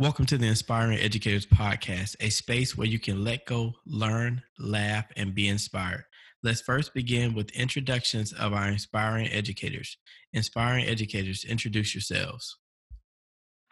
Welcome 0.00 0.26
to 0.26 0.38
the 0.38 0.46
Inspiring 0.46 0.96
Educators 1.00 1.44
Podcast, 1.44 2.14
a 2.20 2.30
space 2.30 2.78
where 2.78 2.86
you 2.86 3.00
can 3.00 3.24
let 3.24 3.46
go, 3.46 3.74
learn, 3.84 4.40
laugh, 4.56 5.06
and 5.16 5.34
be 5.34 5.48
inspired. 5.48 6.04
Let's 6.40 6.60
first 6.60 6.94
begin 6.94 7.34
with 7.34 7.50
introductions 7.50 8.32
of 8.32 8.52
our 8.52 8.68
inspiring 8.68 9.26
educators. 9.26 9.98
Inspiring 10.32 10.84
educators, 10.84 11.44
introduce 11.44 11.96
yourselves. 11.96 12.58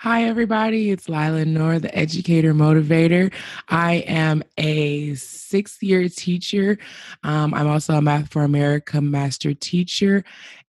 Hi, 0.00 0.24
everybody. 0.24 0.91
It's 0.91 1.09
Laila 1.09 1.45
Nur, 1.45 1.78
the 1.78 1.96
educator 1.96 2.52
motivator. 2.52 3.32
I 3.68 3.98
am 4.08 4.43
a 4.58 5.14
sixth 5.14 5.80
year 5.80 6.08
teacher. 6.08 6.77
Um, 7.22 7.55
I'm 7.55 7.69
also 7.69 7.95
a 7.95 8.02
Math 8.02 8.33
for 8.33 8.42
America 8.42 9.00
master 9.00 9.55
teacher 9.55 10.24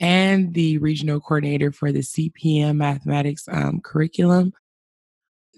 and 0.00 0.54
the 0.54 0.78
regional 0.78 1.20
coordinator 1.20 1.72
for 1.72 1.92
the 1.92 2.00
CPM 2.00 2.76
mathematics 2.76 3.46
um, 3.52 3.80
curriculum. 3.84 4.54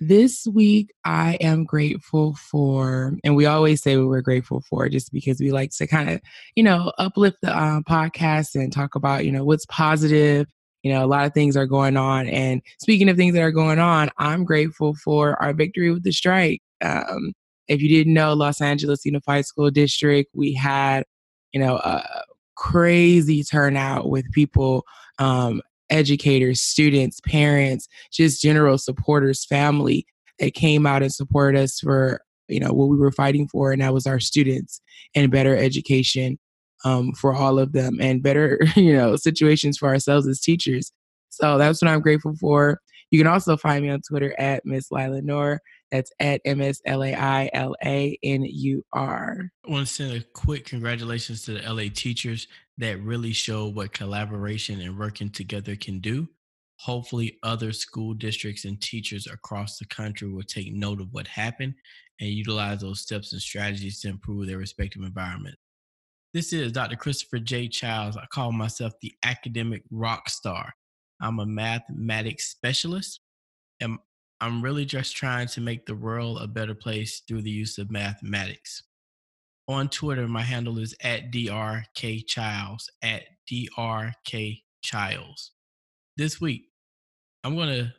This 0.00 0.46
week, 0.52 0.92
I 1.04 1.34
am 1.40 1.64
grateful 1.64 2.34
for, 2.34 3.16
and 3.22 3.36
we 3.36 3.46
always 3.46 3.80
say 3.80 3.96
what 3.96 4.08
we're 4.08 4.22
grateful 4.22 4.60
for 4.68 4.88
just 4.88 5.12
because 5.12 5.38
we 5.38 5.52
like 5.52 5.70
to 5.76 5.86
kind 5.86 6.10
of, 6.10 6.20
you 6.56 6.64
know, 6.64 6.92
uplift 6.98 7.36
the 7.42 7.56
um, 7.56 7.84
podcast 7.84 8.56
and 8.56 8.72
talk 8.72 8.96
about, 8.96 9.24
you 9.24 9.30
know, 9.30 9.44
what's 9.44 9.66
positive. 9.66 10.48
You 10.82 10.92
know, 10.92 11.04
a 11.04 11.06
lot 11.06 11.26
of 11.26 11.32
things 11.32 11.56
are 11.56 11.66
going 11.66 11.96
on. 11.96 12.26
And 12.26 12.60
speaking 12.80 13.08
of 13.08 13.16
things 13.16 13.34
that 13.34 13.42
are 13.42 13.52
going 13.52 13.78
on, 13.78 14.10
I'm 14.18 14.44
grateful 14.44 14.94
for 14.96 15.40
our 15.42 15.54
victory 15.54 15.90
with 15.92 16.02
the 16.02 16.12
strike. 16.12 16.60
Um, 16.82 17.32
if 17.68 17.80
you 17.80 17.88
didn't 17.88 18.14
know, 18.14 18.34
Los 18.34 18.60
Angeles 18.60 19.04
Unified 19.04 19.46
School 19.46 19.70
District, 19.70 20.28
we 20.34 20.52
had, 20.52 21.04
you 21.52 21.60
know, 21.60 21.76
a 21.76 22.24
crazy 22.56 23.42
turnout 23.42 24.10
with 24.10 24.30
people 24.32 24.84
um, 25.18 25.62
educators, 25.90 26.60
students, 26.60 27.20
parents, 27.20 27.88
just 28.12 28.42
general 28.42 28.78
supporters, 28.78 29.44
family 29.44 30.06
that 30.38 30.54
came 30.54 30.86
out 30.86 31.02
and 31.02 31.12
supported 31.12 31.60
us 31.60 31.78
for 31.80 32.20
you 32.48 32.60
know 32.60 32.72
what 32.72 32.88
we 32.88 32.96
were 32.96 33.12
fighting 33.12 33.48
for, 33.48 33.72
and 33.72 33.80
that 33.82 33.94
was 33.94 34.06
our 34.06 34.20
students 34.20 34.80
and 35.14 35.30
better 35.30 35.56
education 35.56 36.38
um, 36.84 37.12
for 37.12 37.34
all 37.34 37.58
of 37.58 37.72
them 37.72 37.98
and 38.00 38.22
better 38.22 38.58
you 38.76 38.94
know 38.94 39.16
situations 39.16 39.78
for 39.78 39.88
ourselves 39.88 40.26
as 40.26 40.40
teachers. 40.40 40.92
So 41.30 41.58
that's 41.58 41.82
what 41.82 41.90
I'm 41.90 42.00
grateful 42.00 42.34
for. 42.36 42.80
You 43.10 43.18
can 43.18 43.26
also 43.26 43.56
find 43.56 43.84
me 43.84 43.90
on 43.90 44.00
Twitter 44.08 44.34
at 44.38 44.64
Miss 44.64 44.90
Laila 44.90 45.22
Nur. 45.22 45.60
That's 45.90 46.10
at 46.18 46.40
M 46.44 46.60
S 46.60 46.80
L 46.84 47.04
A 47.04 47.14
I 47.14 47.50
L 47.52 47.76
A 47.84 48.18
N 48.22 48.42
U 48.42 48.84
R. 48.92 49.50
I 49.66 49.70
want 49.70 49.86
to 49.86 49.92
send 49.92 50.12
a 50.12 50.20
quick 50.32 50.64
congratulations 50.64 51.42
to 51.42 51.52
the 51.52 51.72
LA 51.72 51.84
teachers 51.94 52.48
that 52.78 53.00
really 53.02 53.32
show 53.32 53.68
what 53.68 53.92
collaboration 53.92 54.80
and 54.80 54.98
working 54.98 55.30
together 55.30 55.76
can 55.76 56.00
do. 56.00 56.28
Hopefully, 56.80 57.38
other 57.42 57.72
school 57.72 58.14
districts 58.14 58.64
and 58.64 58.80
teachers 58.80 59.26
across 59.26 59.78
the 59.78 59.86
country 59.86 60.28
will 60.28 60.42
take 60.42 60.72
note 60.72 61.00
of 61.00 61.12
what 61.12 61.28
happened 61.28 61.74
and 62.20 62.30
utilize 62.30 62.80
those 62.80 63.00
steps 63.00 63.32
and 63.32 63.40
strategies 63.40 64.00
to 64.00 64.08
improve 64.08 64.46
their 64.46 64.58
respective 64.58 65.02
environment. 65.02 65.56
This 66.32 66.52
is 66.52 66.72
Dr. 66.72 66.96
Christopher 66.96 67.38
J. 67.38 67.68
Childs. 67.68 68.16
I 68.16 68.26
call 68.26 68.50
myself 68.50 68.92
the 69.00 69.14
academic 69.24 69.84
rock 69.92 70.28
star. 70.28 70.72
I'm 71.20 71.38
a 71.38 71.46
mathematics 71.46 72.50
specialist, 72.50 73.20
and 73.80 73.98
I'm 74.40 74.60
really 74.60 74.84
just 74.84 75.16
trying 75.16 75.46
to 75.48 75.60
make 75.60 75.86
the 75.86 75.94
world 75.94 76.42
a 76.42 76.48
better 76.48 76.74
place 76.74 77.22
through 77.26 77.42
the 77.42 77.50
use 77.50 77.78
of 77.78 77.90
mathematics. 77.90 78.82
On 79.66 79.88
Twitter, 79.88 80.28
my 80.28 80.42
handle 80.42 80.78
is 80.78 80.94
at 81.02 81.32
drkchilds, 81.32 82.84
at 83.02 83.22
drkchilds. 83.50 84.60
This 86.16 86.40
week, 86.40 86.64
I'm 87.42 87.56
going 87.56 87.68
to 87.68 87.92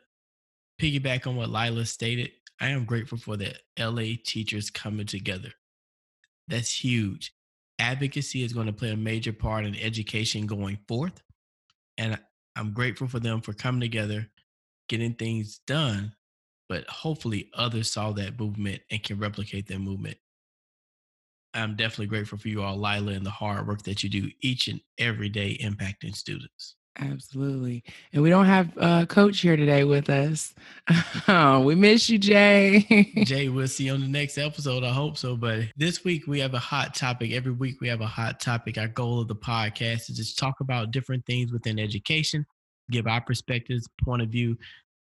piggyback 0.80 1.28
on 1.28 1.36
what 1.36 1.50
Laila 1.50 1.86
stated. 1.86 2.32
I 2.62 2.70
am 2.70 2.86
grateful 2.86 3.18
for 3.18 3.36
the 3.36 3.56
LA 3.80 4.16
teachers 4.24 4.70
coming 4.70 5.08
together. 5.08 5.52
That's 6.48 6.72
huge. 6.72 7.34
Advocacy 7.80 8.44
is 8.44 8.54
going 8.54 8.68
to 8.68 8.74
play 8.74 8.92
a 8.92 8.98
major 8.98 9.34
part 9.34 9.66
in 9.66 9.76
education 9.76 10.46
going 10.46 10.78
forth. 10.88 11.22
And 11.98 12.20
I'm 12.56 12.72
grateful 12.72 13.08
for 13.08 13.20
them 13.20 13.42
for 13.42 13.54
coming 13.54 13.82
together, 13.82 14.30
getting 14.88 15.16
things 15.16 15.60
done 15.68 16.14
but 16.68 16.88
hopefully 16.88 17.50
others 17.54 17.92
saw 17.92 18.12
that 18.14 18.40
movement 18.40 18.82
and 18.90 19.04
can 19.04 19.20
replicate 19.20 19.68
that 19.68 19.80
movement. 19.80 20.18
I'm 21.56 21.76
definitely 21.76 22.08
grateful 22.08 22.38
for 22.38 22.50
you 22.50 22.62
all, 22.62 22.78
Laila, 22.78 23.14
and 23.14 23.26
the 23.26 23.32
hard 23.32 23.68
work 23.68 23.84
that 23.84 24.04
you 24.04 24.10
do 24.10 24.30
each 24.42 24.68
and 24.68 24.82
every 24.98 25.30
day 25.30 25.58
impacting 25.62 26.16
students. 26.16 26.76
Absolutely. 26.98 27.84
And 28.14 28.24
we 28.24 28.30
don't 28.30 28.46
have 28.46 28.78
uh, 28.78 29.06
Coach 29.06 29.42
here 29.42 29.58
today 29.58 29.84
with 29.84 30.10
us. 30.10 30.54
oh, 31.28 31.60
we 31.66 31.76
miss 31.76 32.10
you, 32.10 32.18
Jay. 32.18 33.12
Jay, 33.26 33.50
we'll 33.50 33.68
see 33.68 33.86
you 33.86 33.94
on 33.94 34.02
the 34.02 34.08
next 34.08 34.38
episode. 34.38 34.84
I 34.84 34.92
hope 34.92 35.18
so. 35.18 35.36
But 35.36 35.66
this 35.76 36.06
week 36.06 36.26
we 36.26 36.40
have 36.40 36.54
a 36.54 36.60
hot 36.60 36.94
topic. 36.94 37.32
Every 37.32 37.52
week 37.52 37.82
we 37.82 37.90
have 37.90 38.02
a 38.02 38.08
hot 38.08 38.40
topic. 38.40 38.78
Our 38.78 38.88
goal 38.88 39.20
of 39.20 39.28
the 39.28 39.36
podcast 39.36 40.10
is 40.10 40.16
just 40.16 40.40
talk 40.40 40.62
about 40.62 40.92
different 40.92 41.26
things 41.26 41.52
within 41.52 41.80
education, 41.80 42.46
give 42.92 43.08
our 43.08 43.22
perspectives, 43.22 43.88
point 44.02 44.22
of 44.22 44.30
view, 44.30 44.58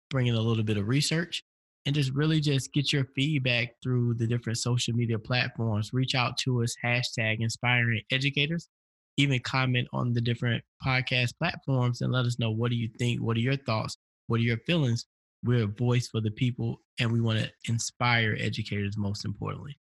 bring 0.09 0.27
in 0.27 0.35
a 0.35 0.41
little 0.41 0.63
bit 0.63 0.77
of 0.77 0.87
research 0.87 1.43
and 1.85 1.93
just 1.93 2.13
really 2.13 2.39
just 2.39 2.73
get 2.73 2.93
your 2.93 3.05
feedback 3.15 3.75
through 3.81 4.13
the 4.15 4.27
different 4.27 4.57
social 4.57 4.93
media 4.93 5.19
platforms. 5.19 5.91
Reach 5.93 6.15
out 6.15 6.37
to 6.39 6.63
us, 6.63 6.75
hashtag 6.83 7.37
inspiring 7.39 8.01
educators. 8.11 8.69
Even 9.17 9.39
comment 9.41 9.87
on 9.93 10.13
the 10.13 10.21
different 10.21 10.63
podcast 10.83 11.37
platforms 11.37 12.01
and 12.01 12.11
let 12.11 12.25
us 12.25 12.39
know 12.39 12.51
what 12.51 12.71
do 12.71 12.77
you 12.77 12.89
think? 12.97 13.21
What 13.21 13.37
are 13.37 13.41
your 13.41 13.57
thoughts? 13.57 13.97
What 14.27 14.39
are 14.39 14.43
your 14.43 14.57
feelings? 14.57 15.05
We're 15.43 15.65
a 15.65 15.67
voice 15.67 16.07
for 16.07 16.21
the 16.21 16.31
people 16.31 16.79
and 16.99 17.11
we 17.11 17.21
want 17.21 17.39
to 17.39 17.51
inspire 17.67 18.35
educators 18.39 18.97
most 18.97 19.25
importantly. 19.25 19.77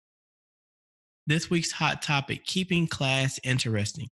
This 1.26 1.50
week's 1.50 1.72
hot 1.72 2.02
topic 2.02 2.46
keeping 2.46 2.88
class 2.88 3.40
interesting. 3.44 4.08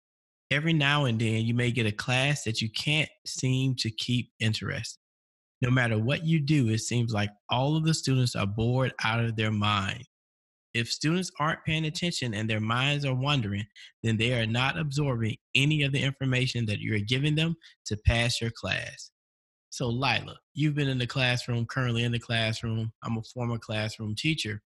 Every 0.51 0.73
now 0.73 1.05
and 1.05 1.21
then, 1.21 1.45
you 1.45 1.55
may 1.55 1.71
get 1.71 1.87
a 1.87 1.93
class 1.93 2.45
that 2.45 2.61
you 2.61 2.71
can't 2.71 3.09
seem 3.25 3.75
to 3.77 3.91
keep 3.91 4.31
interesting 4.41 5.04
no 5.65 5.71
matter 5.71 5.99
what 5.99 6.27
you 6.27 6.41
do, 6.41 6.69
it 6.69 6.81
seems 6.81 7.15
like 7.15 7.31
all 7.49 7.75
of 7.75 7.87
the 7.87 7.95
students 7.95 8.37
are 8.37 8.47
bored 8.47 8.93
out 9.03 9.25
of 9.25 9.35
their 9.35 9.51
mind. 9.51 10.05
If 10.75 10.93
students 10.93 11.31
aren't 11.41 11.65
paying 11.65 11.87
attention 11.87 12.35
and 12.35 12.51
their 12.51 12.61
minds 12.61 13.07
are 13.07 13.15
wandering, 13.15 13.65
then 14.03 14.19
they 14.19 14.39
are 14.39 14.45
not 14.45 14.79
absorbing 14.79 15.37
any 15.55 15.83
of 15.83 15.93
the 15.93 16.03
information 16.03 16.67
that 16.67 16.81
you're 16.81 16.99
giving 16.99 17.35
them 17.35 17.57
to 17.87 17.97
pass 17.97 18.43
your 18.43 18.51
class. 18.51 19.11
So, 19.71 19.89
Laila, 19.89 20.37
you've 20.53 20.75
been 20.75 20.89
in 20.89 20.99
the 20.99 21.07
classroom, 21.07 21.65
currently 21.65 22.05
in 22.05 22.13
the 22.13 22.19
classroom. 22.19 22.93
I'm 23.03 23.17
a 23.17 23.23
former 23.23 23.57
classroom 23.57 24.15
teacher 24.15 24.61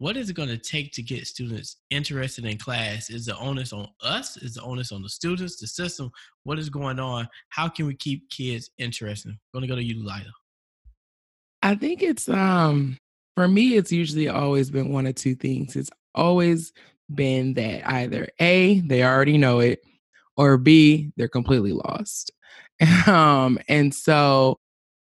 what 0.00 0.16
is 0.16 0.30
it 0.30 0.34
going 0.34 0.48
to 0.48 0.56
take 0.56 0.92
to 0.92 1.02
get 1.02 1.26
students 1.26 1.76
interested 1.90 2.46
in 2.46 2.56
class? 2.56 3.10
Is 3.10 3.26
the 3.26 3.36
onus 3.36 3.74
on 3.74 3.86
us? 4.02 4.38
Is 4.38 4.54
the 4.54 4.62
onus 4.62 4.92
on 4.92 5.02
the 5.02 5.10
students, 5.10 5.60
the 5.60 5.66
system? 5.66 6.10
What 6.44 6.58
is 6.58 6.70
going 6.70 6.98
on? 6.98 7.28
How 7.50 7.68
can 7.68 7.86
we 7.86 7.94
keep 7.94 8.30
kids 8.30 8.70
interested? 8.78 9.28
I'm 9.28 9.38
going 9.52 9.60
to 9.60 9.68
go 9.68 9.76
to 9.76 9.84
you, 9.84 10.02
Laila. 10.02 10.32
I 11.62 11.74
think 11.74 12.02
it's 12.02 12.30
um 12.30 12.96
for 13.36 13.46
me, 13.46 13.76
it's 13.76 13.92
usually 13.92 14.28
always 14.28 14.70
been 14.70 14.90
one 14.90 15.06
of 15.06 15.16
two 15.16 15.34
things. 15.34 15.76
It's 15.76 15.90
always 16.14 16.72
been 17.14 17.52
that 17.54 17.86
either 17.86 18.26
A, 18.40 18.80
they 18.80 19.04
already 19.04 19.36
know 19.36 19.60
it, 19.60 19.80
or 20.38 20.56
B, 20.56 21.12
they're 21.18 21.28
completely 21.28 21.72
lost. 21.72 22.32
um, 23.06 23.58
and 23.68 23.94
so 23.94 24.59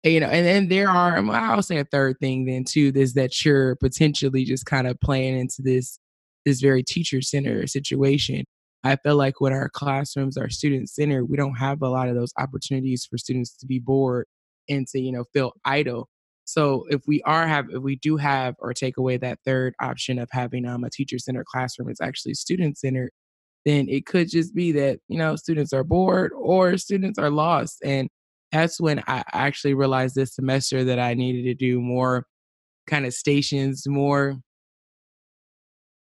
you 0.04 0.20
know, 0.20 0.26
and 0.26 0.44
then 0.44 0.68
there 0.68 0.88
are, 0.88 1.16
I'll 1.30 1.62
say 1.62 1.78
a 1.78 1.84
third 1.84 2.18
thing 2.18 2.44
then 2.44 2.64
too, 2.64 2.92
is 2.94 3.14
that 3.14 3.44
you're 3.44 3.76
potentially 3.76 4.44
just 4.44 4.66
kind 4.66 4.86
of 4.86 5.00
playing 5.00 5.38
into 5.38 5.62
this 5.62 5.98
this 6.44 6.60
very 6.60 6.82
teacher 6.82 7.22
centered 7.22 7.70
situation. 7.70 8.44
I 8.84 8.96
feel 8.96 9.16
like 9.16 9.40
when 9.40 9.52
our 9.52 9.68
classrooms 9.68 10.36
are 10.36 10.50
student 10.50 10.90
centered, 10.90 11.26
we 11.26 11.36
don't 11.36 11.54
have 11.54 11.82
a 11.82 11.88
lot 11.88 12.08
of 12.08 12.16
those 12.16 12.32
opportunities 12.36 13.06
for 13.08 13.16
students 13.16 13.56
to 13.58 13.66
be 13.66 13.78
bored 13.78 14.26
and 14.68 14.86
to, 14.88 15.00
you 15.00 15.12
know, 15.12 15.24
feel 15.32 15.52
idle. 15.64 16.08
So 16.44 16.84
if 16.90 17.02
we 17.06 17.22
are 17.22 17.46
have 17.46 17.66
if 17.70 17.82
we 17.82 17.96
do 17.96 18.16
have 18.16 18.56
or 18.58 18.74
take 18.74 18.96
away 18.96 19.16
that 19.18 19.38
third 19.44 19.74
option 19.80 20.18
of 20.18 20.28
having 20.32 20.66
um, 20.66 20.82
a 20.82 20.90
teacher 20.90 21.18
centered 21.18 21.46
classroom, 21.46 21.88
it's 21.88 22.00
actually 22.00 22.34
student 22.34 22.76
centered, 22.76 23.12
then 23.64 23.88
it 23.88 24.06
could 24.06 24.28
just 24.28 24.52
be 24.52 24.72
that, 24.72 24.98
you 25.08 25.18
know, 25.18 25.36
students 25.36 25.72
are 25.72 25.84
bored 25.84 26.32
or 26.36 26.76
students 26.76 27.18
are 27.20 27.30
lost. 27.30 27.78
And 27.84 28.08
that's 28.52 28.80
when 28.80 29.02
I 29.06 29.24
actually 29.32 29.74
realized 29.74 30.14
this 30.14 30.34
semester 30.34 30.84
that 30.84 30.98
I 30.98 31.14
needed 31.14 31.44
to 31.44 31.54
do 31.54 31.80
more 31.80 32.26
kind 32.86 33.06
of 33.06 33.14
stations, 33.14 33.88
more 33.88 34.36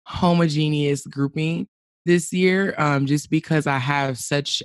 homogeneous 0.04 1.06
grouping 1.06 1.68
this 2.06 2.31
year, 2.31 2.74
um, 2.78 3.06
just 3.06 3.30
because 3.30 3.68
I 3.68 3.80
have 3.80 4.18
such 4.18 4.63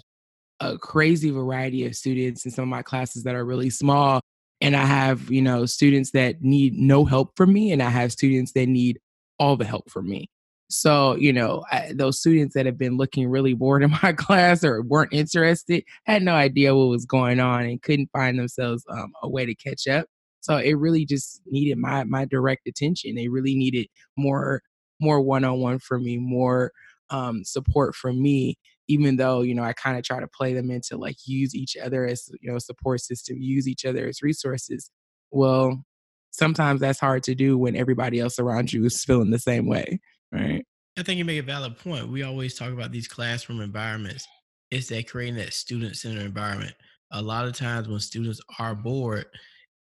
a 0.60 0.78
crazy 0.78 1.30
variety 1.30 1.86
of 1.86 1.96
students 1.96 2.44
in 2.44 2.52
some 2.52 2.62
of 2.62 2.68
my 2.68 2.82
classes 2.82 3.24
that 3.24 3.34
are 3.34 3.44
really 3.44 3.70
small. 3.70 4.20
And 4.60 4.76
I 4.76 4.84
have, 4.84 5.30
you 5.30 5.42
know, 5.42 5.66
students 5.66 6.12
that 6.12 6.42
need 6.42 6.74
no 6.74 7.04
help 7.04 7.32
from 7.36 7.52
me, 7.52 7.72
and 7.72 7.82
I 7.82 7.90
have 7.90 8.12
students 8.12 8.52
that 8.52 8.66
need 8.66 9.00
all 9.38 9.56
the 9.56 9.64
help 9.64 9.90
from 9.90 10.08
me. 10.08 10.28
So, 10.72 11.16
you 11.16 11.32
know, 11.32 11.64
I, 11.70 11.92
those 11.94 12.18
students 12.18 12.54
that 12.54 12.66
have 12.66 12.78
been 12.78 12.96
looking 12.96 13.28
really 13.28 13.54
bored 13.54 13.82
in 13.82 13.90
my 14.02 14.12
class 14.12 14.64
or 14.64 14.82
weren't 14.82 15.12
interested 15.12 15.84
had 16.04 16.22
no 16.22 16.34
idea 16.34 16.74
what 16.74 16.88
was 16.88 17.04
going 17.04 17.40
on 17.40 17.64
and 17.64 17.82
couldn't 17.82 18.10
find 18.12 18.38
themselves 18.38 18.84
um, 18.90 19.12
a 19.22 19.28
way 19.28 19.44
to 19.46 19.54
catch 19.54 19.86
up. 19.86 20.06
So 20.40 20.56
it 20.56 20.72
really 20.72 21.04
just 21.04 21.40
needed 21.46 21.78
my 21.78 22.02
my 22.04 22.24
direct 22.24 22.66
attention. 22.66 23.14
They 23.14 23.28
really 23.28 23.54
needed 23.54 23.86
more 24.16 24.62
more 25.00 25.20
one 25.20 25.44
on 25.44 25.60
one 25.60 25.78
for 25.78 25.98
me, 25.98 26.18
more 26.18 26.72
um, 27.10 27.44
support 27.44 27.94
from 27.94 28.20
me. 28.20 28.58
Even 28.88 29.16
though 29.16 29.42
you 29.42 29.54
know 29.54 29.62
I 29.62 29.72
kind 29.74 29.96
of 29.96 30.04
try 30.04 30.18
to 30.18 30.26
play 30.26 30.52
them 30.52 30.70
into 30.70 30.96
like 30.96 31.16
use 31.26 31.54
each 31.54 31.76
other 31.76 32.06
as 32.06 32.28
you 32.40 32.50
know 32.50 32.58
support 32.58 33.00
system, 33.00 33.36
use 33.40 33.68
each 33.68 33.84
other 33.84 34.08
as 34.08 34.22
resources. 34.22 34.90
Well, 35.30 35.84
sometimes 36.32 36.80
that's 36.80 36.98
hard 36.98 37.22
to 37.24 37.34
do 37.34 37.56
when 37.56 37.76
everybody 37.76 38.18
else 38.18 38.38
around 38.38 38.72
you 38.72 38.84
is 38.84 39.04
feeling 39.04 39.30
the 39.30 39.38
same 39.38 39.66
way, 39.66 40.00
right? 40.32 40.64
I 40.98 41.02
think 41.02 41.18
you 41.18 41.24
make 41.24 41.38
a 41.38 41.42
valid 41.42 41.78
point. 41.78 42.08
We 42.08 42.22
always 42.22 42.54
talk 42.54 42.72
about 42.72 42.92
these 42.92 43.08
classroom 43.08 43.60
environments. 43.60 44.26
It's 44.70 44.88
that 44.88 45.08
creating 45.08 45.36
that 45.36 45.54
student 45.54 45.96
centered 45.96 46.22
environment. 46.24 46.74
A 47.12 47.20
lot 47.22 47.46
of 47.46 47.54
times 47.54 47.88
when 47.88 48.00
students 48.00 48.40
are 48.58 48.74
bored, 48.74 49.26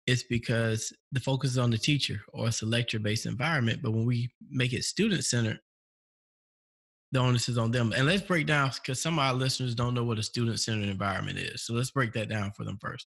it's 0.07 0.23
because 0.25 0.93
the 1.13 1.21
focus 1.21 1.53
is 1.53 1.59
on 1.59 1.71
the 1.71 1.79
teacher 1.79 2.21
or 2.33 2.49
it's 2.49 2.63
a 2.63 2.67
lecture 2.67 2.99
based 2.99 3.27
environment. 3.27 3.81
But 3.83 3.93
when 3.93 4.05
we 4.05 4.31
make 4.51 4.73
it 4.73 4.85
student 4.85 5.25
centered, 5.25 5.61
the 7.13 7.21
onus 7.21 7.49
is 7.49 7.59
on 7.59 7.71
them. 7.71 7.93
And 7.97 8.07
let's 8.07 8.23
break 8.23 8.47
down 8.47 8.71
because 8.75 9.01
some 9.01 9.19
of 9.19 9.25
our 9.25 9.35
listeners 9.35 9.75
don't 9.75 9.95
know 9.95 10.05
what 10.05 10.19
a 10.19 10.23
student 10.23 10.61
centered 10.61 10.89
environment 10.89 11.39
is. 11.39 11.63
So 11.63 11.75
let's 11.75 11.91
break 11.91 12.13
that 12.13 12.29
down 12.29 12.53
for 12.57 12.65
them 12.65 12.79
first. 12.81 13.07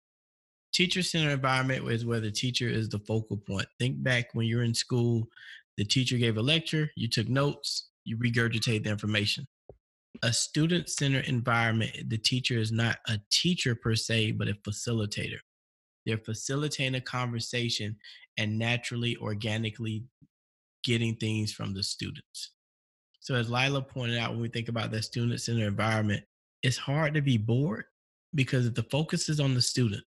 Teacher 0.73 1.01
centered 1.01 1.31
environment 1.31 1.89
is 1.89 2.05
where 2.05 2.19
the 2.19 2.31
teacher 2.31 2.67
is 2.67 2.89
the 2.89 2.99
focal 2.99 3.37
point. 3.37 3.67
Think 3.79 4.03
back 4.03 4.27
when 4.33 4.47
you're 4.47 4.63
in 4.63 4.73
school, 4.73 5.27
the 5.77 5.85
teacher 5.85 6.17
gave 6.17 6.37
a 6.37 6.41
lecture, 6.41 6.89
you 6.95 7.09
took 7.09 7.27
notes, 7.27 7.89
you 8.05 8.17
regurgitate 8.17 8.83
the 8.83 8.89
information. 8.89 9.45
A 10.23 10.31
student 10.31 10.89
centered 10.89 11.25
environment, 11.25 11.91
the 12.07 12.17
teacher 12.17 12.57
is 12.57 12.71
not 12.71 12.97
a 13.07 13.19
teacher 13.31 13.75
per 13.75 13.95
se, 13.95 14.31
but 14.31 14.47
a 14.47 14.53
facilitator. 14.53 15.39
They're 16.05 16.17
facilitating 16.17 16.95
a 16.95 17.01
conversation 17.01 17.97
and 18.37 18.57
naturally, 18.57 19.17
organically 19.17 20.05
getting 20.83 21.15
things 21.15 21.51
from 21.51 21.73
the 21.73 21.83
students. 21.83 22.51
So, 23.19 23.35
as 23.35 23.49
Laila 23.49 23.81
pointed 23.81 24.19
out, 24.19 24.31
when 24.31 24.41
we 24.41 24.49
think 24.49 24.69
about 24.69 24.91
that 24.91 25.03
student 25.03 25.41
centered 25.41 25.65
environment, 25.65 26.23
it's 26.61 26.77
hard 26.77 27.13
to 27.15 27.21
be 27.21 27.37
bored 27.37 27.85
because 28.35 28.71
the 28.71 28.83
focus 28.83 29.29
is 29.29 29.39
on 29.39 29.55
the 29.55 29.61
student, 29.61 30.03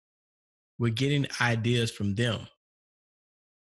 we're 0.79 0.93
getting 0.93 1.27
ideas 1.41 1.91
from 1.91 2.15
them. 2.15 2.47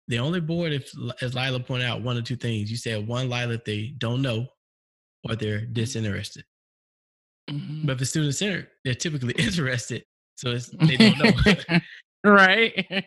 The 0.08 0.18
only 0.18 0.40
bored, 0.40 0.72
if 0.72 0.90
as 1.20 1.34
Laila 1.34 1.60
pointed 1.60 1.86
out, 1.86 2.02
one 2.02 2.16
or 2.16 2.22
two 2.22 2.36
things. 2.36 2.70
You 2.70 2.76
said 2.76 3.06
one, 3.06 3.28
Laila, 3.28 3.58
they 3.64 3.94
don't 3.98 4.22
know 4.22 4.46
or 5.28 5.36
they're 5.36 5.64
disinterested. 5.64 6.44
Mm-hmm. 7.50 7.86
But 7.86 7.94
if 7.94 7.98
the 8.00 8.06
student 8.06 8.34
centered, 8.34 8.68
they're 8.84 8.94
typically 8.94 9.34
interested. 9.38 10.04
So 10.36 10.50
it's, 10.50 10.68
they 10.80 10.96
don't 10.96 11.18
know. 11.18 11.80
right. 12.24 12.86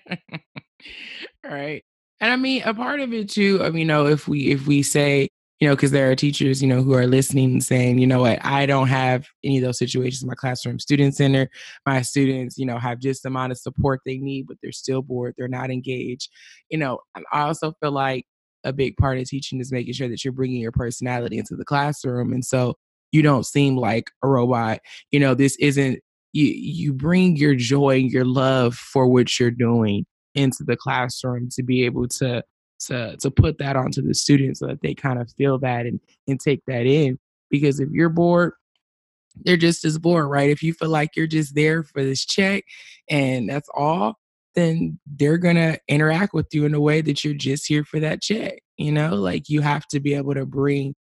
right. 1.43 1.83
And 2.21 2.31
I 2.31 2.35
mean, 2.37 2.63
a 2.63 2.73
part 2.73 3.01
of 3.01 3.13
it 3.13 3.29
too, 3.29 3.59
I 3.61 3.69
mean, 3.69 3.79
you 3.79 3.85
know, 3.85 4.07
if 4.07 4.27
we 4.27 4.51
if 4.51 4.67
we 4.67 4.83
say 4.83 5.27
you 5.65 5.71
know, 5.71 5.75
because 5.75 5.89
there 5.89 6.11
are 6.11 6.15
teachers, 6.15 6.61
you 6.61 6.67
know, 6.67 6.83
who 6.83 6.93
are 6.93 7.07
listening 7.07 7.53
and 7.53 7.63
saying, 7.63 7.97
you 7.97 8.05
know 8.05 8.21
what, 8.21 8.37
I 8.45 8.67
don't 8.67 8.87
have 8.87 9.27
any 9.43 9.57
of 9.57 9.63
those 9.63 9.79
situations 9.79 10.21
in 10.21 10.27
my 10.27 10.35
classroom. 10.35 10.77
Student 10.77 11.15
center, 11.15 11.49
my 11.87 12.03
students, 12.03 12.55
you 12.55 12.67
know, 12.67 12.77
have 12.77 12.99
just 12.99 13.23
the 13.23 13.29
amount 13.29 13.51
of 13.51 13.57
support 13.57 14.01
they 14.05 14.19
need, 14.19 14.45
but 14.45 14.57
they're 14.61 14.71
still 14.71 15.01
bored, 15.01 15.33
they're 15.35 15.47
not 15.47 15.71
engaged. 15.71 16.29
You 16.69 16.77
know, 16.77 16.99
I 17.33 17.41
also 17.41 17.73
feel 17.81 17.89
like 17.89 18.27
a 18.63 18.71
big 18.71 18.95
part 18.97 19.17
of 19.17 19.25
teaching 19.25 19.59
is 19.59 19.71
making 19.71 19.95
sure 19.95 20.07
that 20.07 20.23
you're 20.23 20.33
bringing 20.33 20.61
your 20.61 20.71
personality 20.71 21.39
into 21.39 21.55
the 21.55 21.65
classroom. 21.65 22.31
And 22.31 22.45
so 22.45 22.75
you 23.11 23.23
don't 23.23 23.43
seem 23.43 23.75
like 23.75 24.11
a 24.21 24.27
robot. 24.27 24.81
You 25.09 25.19
know, 25.19 25.33
this 25.33 25.55
isn't, 25.55 25.99
you, 26.31 26.45
you 26.45 26.93
bring 26.93 27.37
your 27.37 27.55
joy 27.55 28.01
and 28.01 28.11
your 28.11 28.25
love 28.25 28.75
for 28.75 29.07
what 29.07 29.39
you're 29.39 29.49
doing 29.49 30.05
into 30.35 30.63
the 30.63 30.77
classroom 30.77 31.49
to 31.53 31.63
be 31.63 31.85
able 31.85 32.07
to 32.09 32.43
to 32.87 33.17
to 33.17 33.31
put 33.31 33.57
that 33.57 33.75
onto 33.75 34.01
the 34.01 34.13
students 34.13 34.59
so 34.59 34.67
that 34.67 34.81
they 34.81 34.93
kind 34.93 35.19
of 35.19 35.31
feel 35.31 35.57
that 35.59 35.85
and 35.85 35.99
and 36.27 36.39
take 36.39 36.61
that 36.67 36.85
in 36.85 37.17
because 37.49 37.79
if 37.79 37.89
you're 37.91 38.09
bored 38.09 38.53
they're 39.43 39.57
just 39.57 39.83
as 39.83 39.97
bored 39.97 40.29
right? 40.29 40.49
If 40.49 40.63
you 40.63 40.73
feel 40.73 40.89
like 40.89 41.15
you're 41.15 41.27
just 41.27 41.55
there 41.55 41.83
for 41.83 42.03
this 42.03 42.25
check 42.25 42.63
and 43.09 43.49
that's 43.49 43.69
all 43.75 44.15
then 44.55 44.97
they're 45.05 45.37
going 45.37 45.57
to 45.57 45.77
interact 45.89 46.33
with 46.33 46.47
you 46.53 46.63
in 46.63 46.73
a 46.73 46.79
way 46.79 47.01
that 47.01 47.25
you're 47.25 47.33
just 47.33 47.67
here 47.67 47.83
for 47.83 47.99
that 47.99 48.21
check 48.21 48.59
you 48.77 48.91
know? 48.91 49.15
Like 49.15 49.49
you 49.49 49.61
have 49.61 49.87
to 49.87 49.99
be 49.99 50.13
able 50.13 50.33
to 50.33 50.45
bring 50.45 50.95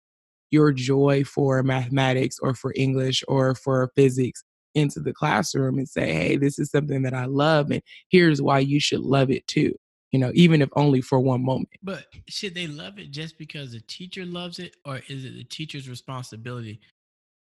your 0.51 0.73
joy 0.73 1.23
for 1.23 1.63
mathematics 1.63 2.37
or 2.41 2.53
for 2.53 2.73
english 2.75 3.23
or 3.27 3.55
for 3.55 3.89
physics 3.95 4.43
into 4.75 4.99
the 4.99 5.13
classroom 5.13 5.77
and 5.77 5.89
say 5.89 6.13
hey 6.13 6.37
this 6.37 6.59
is 6.59 6.69
something 6.69 7.01
that 7.01 7.13
i 7.13 7.25
love 7.25 7.71
and 7.71 7.81
here's 8.09 8.41
why 8.41 8.59
you 8.59 8.79
should 8.79 9.01
love 9.01 9.31
it 9.31 9.45
too 9.47 9.73
you 10.11 10.19
know, 10.19 10.31
even 10.33 10.61
if 10.61 10.69
only 10.75 11.01
for 11.01 11.19
one 11.19 11.43
moment. 11.43 11.69
But 11.81 12.05
should 12.27 12.53
they 12.53 12.67
love 12.67 12.99
it 12.99 13.11
just 13.11 13.37
because 13.37 13.71
the 13.71 13.81
teacher 13.81 14.25
loves 14.25 14.59
it, 14.59 14.75
or 14.85 15.01
is 15.07 15.25
it 15.25 15.35
the 15.35 15.43
teacher's 15.43 15.89
responsibility 15.89 16.81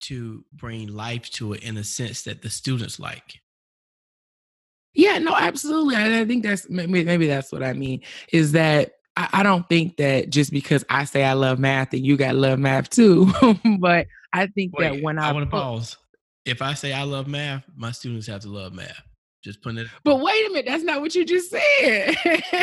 to 0.01 0.43
bring 0.53 0.87
life 0.87 1.29
to 1.31 1.53
it 1.53 1.63
in 1.63 1.77
a 1.77 1.83
sense 1.83 2.23
that 2.23 2.41
the 2.41 2.49
students 2.49 2.99
like? 2.99 3.41
Yeah, 4.93 5.19
no, 5.19 5.35
absolutely. 5.35 5.95
I, 5.95 6.21
I 6.21 6.25
think 6.25 6.43
that's 6.43 6.69
maybe, 6.69 7.03
maybe 7.03 7.27
that's 7.27 7.51
what 7.51 7.63
I 7.63 7.73
mean 7.73 8.01
is 8.33 8.53
that 8.53 8.93
I, 9.15 9.29
I 9.33 9.43
don't 9.43 9.67
think 9.69 9.97
that 9.97 10.29
just 10.29 10.51
because 10.51 10.83
I 10.89 11.05
say 11.05 11.23
I 11.23 11.33
love 11.33 11.59
math 11.59 11.93
and 11.93 12.05
you 12.05 12.17
got 12.17 12.35
love 12.35 12.59
math 12.59 12.89
too. 12.89 13.31
but 13.79 14.07
I 14.33 14.47
think 14.47 14.77
Wait, 14.77 14.89
that 14.89 15.03
when 15.03 15.19
I, 15.19 15.29
I 15.29 15.33
want 15.33 15.45
to 15.45 15.51
pause, 15.51 15.97
if 16.45 16.61
I 16.61 16.73
say 16.73 16.93
I 16.93 17.03
love 17.03 17.27
math, 17.27 17.63
my 17.75 17.91
students 17.91 18.27
have 18.27 18.41
to 18.41 18.49
love 18.49 18.73
math. 18.73 19.06
Just 19.47 19.61
putting 19.61 19.77
it. 19.77 19.87
But 20.03 20.17
wait 20.17 20.45
a 20.45 20.49
minute, 20.49 20.65
that's 20.65 20.83
not 20.83 20.99
what 20.99 21.15
you 21.15 21.23
just 21.23 21.49
said. 21.49 22.17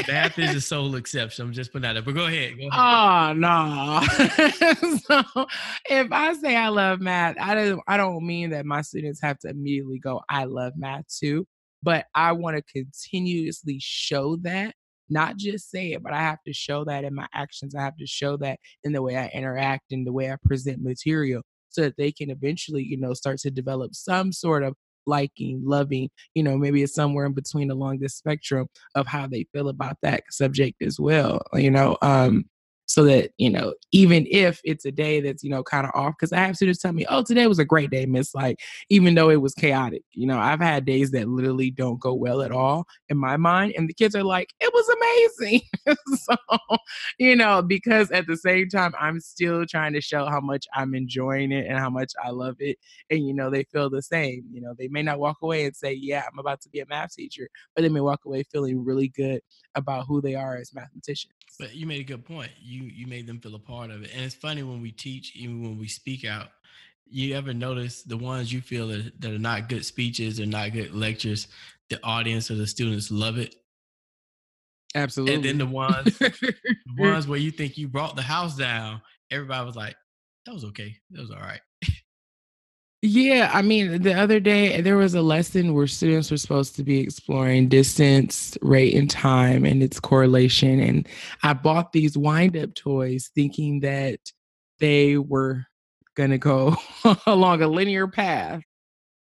Math 0.07 0.39
is 0.39 0.55
a 0.55 0.61
sole 0.61 0.97
exception. 0.97 1.47
I'm 1.47 1.53
just 1.55 1.73
putting 1.73 1.85
that 1.85 1.97
up. 1.97 2.05
But 2.05 2.15
go 2.15 2.27
ahead. 2.27 2.59
Go 2.59 2.69
ahead. 2.69 2.73
Oh 2.75 3.33
no. 3.33 4.03
so 4.99 5.47
if 5.89 6.13
I 6.13 6.35
say 6.35 6.55
I 6.55 6.69
love 6.69 7.01
math, 7.01 7.37
I 7.41 7.55
don't 7.55 7.81
I 7.89 7.97
don't 7.97 8.27
mean 8.27 8.51
that 8.51 8.67
my 8.67 8.83
students 8.83 9.23
have 9.23 9.39
to 9.39 9.49
immediately 9.49 9.99
go, 9.99 10.21
I 10.29 10.45
love 10.45 10.75
math 10.77 11.07
too. 11.09 11.47
But 11.83 12.05
I 12.15 12.33
want 12.33 12.59
to 12.59 12.63
continuously 12.71 13.79
show 13.81 14.37
that, 14.43 14.75
not 15.09 15.39
just 15.39 15.71
say 15.71 15.93
it, 15.93 16.03
but 16.03 16.13
I 16.13 16.21
have 16.21 16.43
to 16.47 16.53
show 16.53 16.85
that 16.85 17.05
in 17.05 17.15
my 17.15 17.29
actions. 17.33 17.75
I 17.75 17.81
have 17.81 17.97
to 17.97 18.07
show 18.07 18.37
that 18.39 18.59
in 18.83 18.93
the 18.93 19.01
way 19.01 19.17
I 19.17 19.29
interact 19.29 19.91
and 19.91 20.07
the 20.07 20.13
way 20.13 20.31
I 20.31 20.37
present 20.45 20.83
material 20.83 21.41
so 21.71 21.81
that 21.81 21.97
they 21.97 22.13
can 22.13 22.29
eventually, 22.29 22.83
you 22.83 22.99
know, 22.99 23.15
start 23.15 23.39
to 23.39 23.51
develop 23.51 23.95
some 23.95 24.33
sort 24.33 24.63
of 24.63 24.75
liking, 25.07 25.63
loving, 25.65 26.11
you 26.35 26.43
know, 26.43 26.57
maybe 26.57 26.83
it's 26.83 26.95
somewhere 26.95 27.27
in 27.27 27.33
between 27.33 27.71
along 27.71 27.99
this 27.99 28.15
spectrum 28.15 28.69
of 28.95 29.07
how 29.07 29.27
they 29.27 29.47
feel 29.53 29.69
about 29.69 29.97
that 30.03 30.25
subject 30.31 30.83
as 30.83 30.99
well, 30.99 31.43
you 31.55 31.71
know. 31.71 31.97
Um, 32.03 32.47
so 32.87 33.05
that 33.05 33.31
you 33.39 33.51
know 33.51 33.75
even 33.93 34.27
if 34.31 34.61
it's 34.65 34.85
a 34.85 34.93
day 34.93 35.21
that's 35.21 35.43
you 35.43 35.51
know 35.51 35.63
kind 35.63 35.87
of 35.87 35.93
off 35.95 36.15
because 36.19 36.33
i 36.33 36.39
have 36.39 36.57
students 36.57 36.81
tell 36.81 36.93
me 36.93 37.07
oh 37.09 37.23
today 37.23 37.47
was 37.47 37.59
a 37.59 37.65
great 37.65 37.91
day 37.91 38.07
miss 38.07 38.35
like 38.35 38.61
even 38.91 39.15
though 39.15 39.31
it 39.31 39.41
was 39.41 39.55
chaotic 39.55 40.03
you 40.13 40.27
know 40.27 40.39
i've 40.39 40.61
had 40.61 40.85
days 40.85 41.11
that 41.11 41.29
literally 41.29 41.71
don't 41.71 42.01
go 42.01 42.13
well 42.13 42.43
at 42.43 42.53
all 42.53 42.87
in 43.09 43.17
my 43.17 43.37
mind 43.37 43.73
and 43.77 43.89
the 43.89 43.95
kids 43.95 44.15
are 44.15 44.25
like 44.25 44.53
it 44.61 44.73
was 44.73 44.89
amazing. 44.89 45.61
So 46.17 46.37
you 47.19 47.37
know 47.37 47.63
because 47.63 48.11
at 48.11 48.27
the 48.27 48.37
same 48.37 48.69
time 48.69 48.93
i'm 48.99 49.21
still 49.21 49.67
trying 49.67 49.93
to 49.93 50.01
show 50.01 50.27
how 50.27 50.41
much 50.41 50.67
i'm 50.75 50.95
enjoying 50.95 51.53
it 51.53 51.67
and 51.67 51.79
how 51.79 51.91
much 51.91 52.13
i 52.23 52.31
love 52.31 52.57
it 52.61 52.79
and 53.11 53.27
you 53.27 53.35
know 53.35 53.51
they 53.51 53.65
feel 53.65 53.91
the 53.91 54.03
same 54.03 54.45
you 54.51 54.61
know 54.61 54.75
they 54.79 54.89
may 54.89 55.03
not 55.03 55.19
walk 55.19 55.39
away 55.43 55.65
and 55.65 55.77
say 55.77 55.93
yeah 55.93 56.25
i'm 56.31 56.39
about 56.39 56.61
to 56.61 56.69
be 56.69 56.81
a 56.81 56.87
math 56.87 57.15
teacher 57.15 57.49
but 57.75 57.83
they 57.83 57.89
may 57.89 58.01
walk 58.01 58.25
away 58.25 58.43
feeling 58.45 58.85
really 58.85 59.09
good 59.09 59.41
about 59.75 60.07
who 60.07 60.21
they 60.21 60.35
are 60.35 60.57
as 60.57 60.73
mathematicians 60.75 61.33
but 61.59 61.75
you 61.75 61.87
made 61.87 62.01
a 62.01 62.05
good 62.05 62.25
point. 62.25 62.51
You 62.61 62.85
you 62.85 63.07
made 63.07 63.27
them 63.27 63.41
feel 63.41 63.55
a 63.55 63.59
part 63.59 63.91
of 63.91 64.03
it, 64.03 64.11
and 64.15 64.25
it's 64.25 64.35
funny 64.35 64.63
when 64.63 64.81
we 64.83 64.91
teach, 64.91 65.37
even 65.37 65.63
when 65.63 65.79
we 65.79 65.89
speak 65.89 66.25
out. 66.25 66.49
You 67.07 67.35
ever 67.37 67.53
notice 67.53 68.03
the 68.03 68.17
ones 68.17 68.53
you 68.53 68.61
feel 68.61 68.89
that, 68.89 69.21
that 69.21 69.33
are 69.33 69.39
not 69.39 69.69
good 69.69 69.85
speeches 69.85 70.41
or 70.41 70.47
not 70.47 70.73
good 70.73 70.95
lectures, 70.95 71.49
the 71.91 72.03
audience 72.03 72.51
or 72.51 72.55
the 72.55 72.67
students 72.67 73.11
love 73.11 73.39
it. 73.39 73.55
Absolutely. 74.95 75.35
And 75.35 75.45
then 75.45 75.59
the 75.59 75.67
ones, 75.67 76.19
the 76.19 76.55
ones 76.99 77.29
where 77.29 77.39
you 77.39 77.51
think 77.51 77.77
you 77.77 77.89
brought 77.89 78.17
the 78.17 78.23
house 78.23 78.57
down, 78.57 79.03
everybody 79.31 79.65
was 79.67 79.77
like, 79.77 79.97
"That 80.47 80.55
was 80.55 80.65
okay. 80.65 80.97
That 81.11 81.21
was 81.21 81.31
all 81.31 81.39
right." 81.39 81.61
Yeah, 83.07 83.51
I 83.53 83.61
mean, 83.61 84.01
the 84.01 84.15
other 84.15 84.41
day 84.41 84.81
there 84.81 84.97
was 84.97 85.15
a 85.15 85.21
lesson 85.21 85.75
where 85.75 85.87
students 85.87 86.31
were 86.31 86.39
supposed 86.39 86.75
to 86.77 86.83
be 86.83 87.01
exploring 87.01 87.69
distance, 87.69 88.57
rate, 88.63 88.95
and 88.95 89.11
time 89.11 89.67
and 89.67 89.83
its 89.83 90.01
correlation. 90.01 90.81
And 90.81 91.07
I 91.43 91.53
bought 91.53 91.93
these 91.93 92.17
wind 92.17 92.57
up 92.57 92.75
toys 92.75 93.31
thinking 93.35 93.81
that 93.81 94.21
they 94.81 95.19
were 95.19 95.67
going 96.17 96.31
to 96.31 96.39
go 96.39 96.77
along 97.27 97.61
a 97.61 97.69
linear 97.69 98.09
path. 98.09 98.63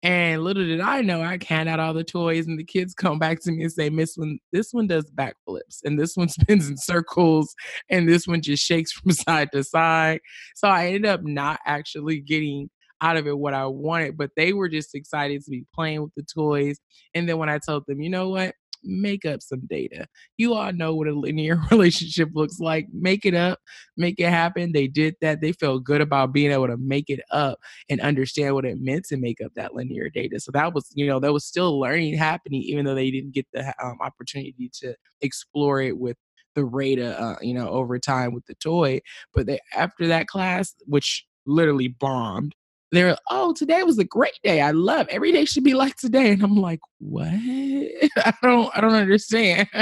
And 0.02 0.44
little 0.44 0.66
did 0.66 0.82
I 0.82 1.02
know, 1.04 1.22
I 1.22 1.38
hand 1.48 1.70
out 1.70 1.80
all 1.80 1.94
the 1.94 2.04
toys, 2.04 2.48
and 2.48 2.58
the 2.58 2.64
kids 2.64 2.96
come 2.96 3.20
back 3.20 3.40
to 3.42 3.52
me 3.52 3.62
and 3.62 3.72
say, 3.72 3.92
Miss 3.92 4.18
One, 4.18 4.40
this 4.52 4.74
one 4.74 4.88
does 4.88 5.12
backflips, 5.12 5.84
and 5.84 6.00
this 6.00 6.18
one 6.18 6.30
spins 6.30 6.70
in 6.70 6.78
circles, 6.78 7.54
and 7.88 8.10
this 8.10 8.26
one 8.26 8.42
just 8.42 8.66
shakes 8.66 8.92
from 8.94 9.12
side 9.12 9.52
to 9.52 9.64
side. 9.64 10.22
So 10.56 10.68
I 10.68 10.88
ended 10.88 11.06
up 11.06 11.22
not 11.24 11.60
actually 11.68 12.20
getting 12.22 12.72
out 13.02 13.18
of 13.18 13.28
it 13.28 13.38
what 13.38 13.54
I 13.54 13.66
wanted, 13.66 14.18
but 14.18 14.32
they 14.36 14.54
were 14.54 14.70
just 14.70 14.96
excited 14.96 15.44
to 15.44 15.52
be 15.52 15.66
playing 15.74 16.02
with 16.02 16.14
the 16.16 16.24
toys. 16.24 16.80
And 17.14 17.28
then 17.28 17.38
when 17.38 17.50
I 17.50 17.60
told 17.60 17.84
them, 17.88 18.02
you 18.02 18.10
know 18.10 18.30
what, 18.30 18.56
make 18.84 19.26
up 19.26 19.42
some 19.42 19.62
data. 19.70 20.08
You 20.38 20.54
all 20.54 20.72
know 20.72 20.96
what 20.96 21.08
a 21.08 21.14
linear 21.14 21.60
relationship 21.72 22.30
looks 22.34 22.60
like. 22.60 22.88
Make 22.94 23.26
it 23.26 23.34
up, 23.34 23.60
make 23.98 24.20
it 24.20 24.30
happen. 24.30 24.72
They 24.72 24.88
did 24.88 25.16
that. 25.22 25.42
They 25.42 25.52
felt 25.52 25.84
good 25.84 26.02
about 26.02 26.34
being 26.34 26.52
able 26.52 26.68
to 26.68 26.78
make 26.78 27.10
it 27.10 27.22
up 27.32 27.60
and 27.90 28.02
understand 28.02 28.56
what 28.56 28.66
it 28.66 28.78
meant 28.80 29.06
to 29.06 29.18
make 29.18 29.42
up 29.42 29.52
that 29.56 29.76
linear 29.76 30.10
data. 30.10 30.40
So 30.40 30.52
that 30.54 30.74
was, 30.74 30.92
you 30.94 31.08
know, 31.08 31.20
that 31.20 31.34
was 31.34 31.46
still 31.46 31.80
learning 31.80 32.16
happening, 32.16 32.62
even 32.62 32.86
though 32.86 32.96
they 32.96 33.12
didn't 33.12 33.34
get 33.34 33.48
the 33.54 33.74
um, 33.84 33.98
opportunity 34.02 34.70
to 34.82 34.96
explore 35.22 35.82
it 35.82 35.98
with 35.98 36.18
the 36.56 36.66
Rada, 36.66 37.20
uh, 37.22 37.36
you 37.42 37.54
know, 37.54 37.70
over 37.70 38.00
time 38.00 38.34
with 38.34 38.46
the 38.46 38.56
toy. 38.56 39.00
But 39.34 39.46
they, 39.46 39.60
after 39.76 40.08
that 40.08 40.28
class, 40.28 40.74
which 40.86 41.26
literally 41.46 41.88
bombed, 41.88 42.56
they're 42.92 43.16
oh 43.30 43.54
today 43.54 43.84
was 43.84 44.00
a 44.00 44.04
great 44.04 44.38
day. 44.44 44.62
I 44.62 44.72
love 44.72 45.08
every 45.10 45.32
day 45.32 45.46
should 45.46 45.64
be 45.64 45.74
like 45.74 45.96
today. 45.96 46.32
And 46.32 46.44
i'm 46.44 46.56
like 46.56 46.80
what? 47.00 47.28
I 47.32 48.34
don't 48.42 48.76
i 48.76 48.82
don't 48.82 48.94
understand. 48.94 49.68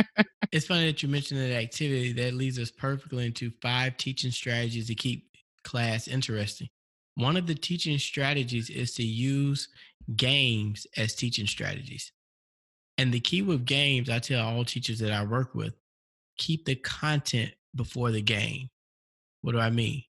It's 0.53 0.65
funny 0.65 0.85
that 0.85 1.03
you 1.03 1.09
mentioned 1.09 1.41
that 1.41 1.51
activity. 1.51 2.13
That 2.13 2.33
leads 2.33 2.57
us 2.57 2.71
perfectly 2.71 3.25
into 3.25 3.51
five 3.61 3.97
teaching 3.97 4.31
strategies 4.31 4.87
to 4.87 4.95
keep 4.95 5.25
class 5.65 6.07
interesting. 6.07 6.69
One 7.15 7.35
of 7.35 7.47
the 7.47 7.55
teaching 7.55 7.97
strategies 7.97 8.69
is 8.69 8.93
to 8.93 9.03
use 9.03 9.67
games 10.15 10.87
as 10.95 11.15
teaching 11.15 11.47
strategies. 11.47 12.13
And 12.97 13.11
the 13.11 13.19
key 13.19 13.41
with 13.41 13.65
games 13.65 14.09
i 14.09 14.19
tell 14.19 14.47
all 14.47 14.63
teachers 14.63 14.99
that 14.99 15.11
i 15.11 15.23
work 15.23 15.53
with 15.53 15.73
keep 16.37 16.65
the 16.65 16.75
content 16.75 17.51
before 17.75 18.11
the 18.11 18.21
game. 18.21 18.69
What 19.41 19.51
do 19.51 19.59
i 19.59 19.69
mean? 19.69 20.03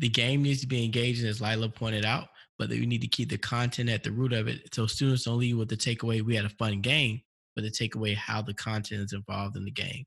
The 0.00 0.08
game 0.08 0.42
needs 0.42 0.60
to 0.60 0.66
be 0.66 0.84
engaging 0.84 1.28
as 1.28 1.40
laila 1.40 1.68
pointed 1.68 2.04
out 2.04 2.28
but 2.58 2.70
we 2.70 2.86
need 2.86 3.00
to 3.00 3.08
keep 3.08 3.30
the 3.30 3.38
content 3.38 3.88
at 3.88 4.02
the 4.02 4.10
root 4.10 4.32
of 4.32 4.48
it 4.48 4.74
so 4.74 4.86
students 4.86 5.24
don't 5.24 5.38
leave 5.38 5.56
with 5.56 5.68
the 5.68 5.76
takeaway 5.76 6.22
we 6.22 6.34
had 6.34 6.44
a 6.44 6.50
fun 6.50 6.80
game, 6.80 7.20
but 7.54 7.62
the 7.62 7.70
takeaway 7.70 8.14
how 8.14 8.42
the 8.42 8.54
content 8.54 9.02
is 9.02 9.12
involved 9.12 9.56
in 9.56 9.64
the 9.64 9.70
game. 9.70 10.04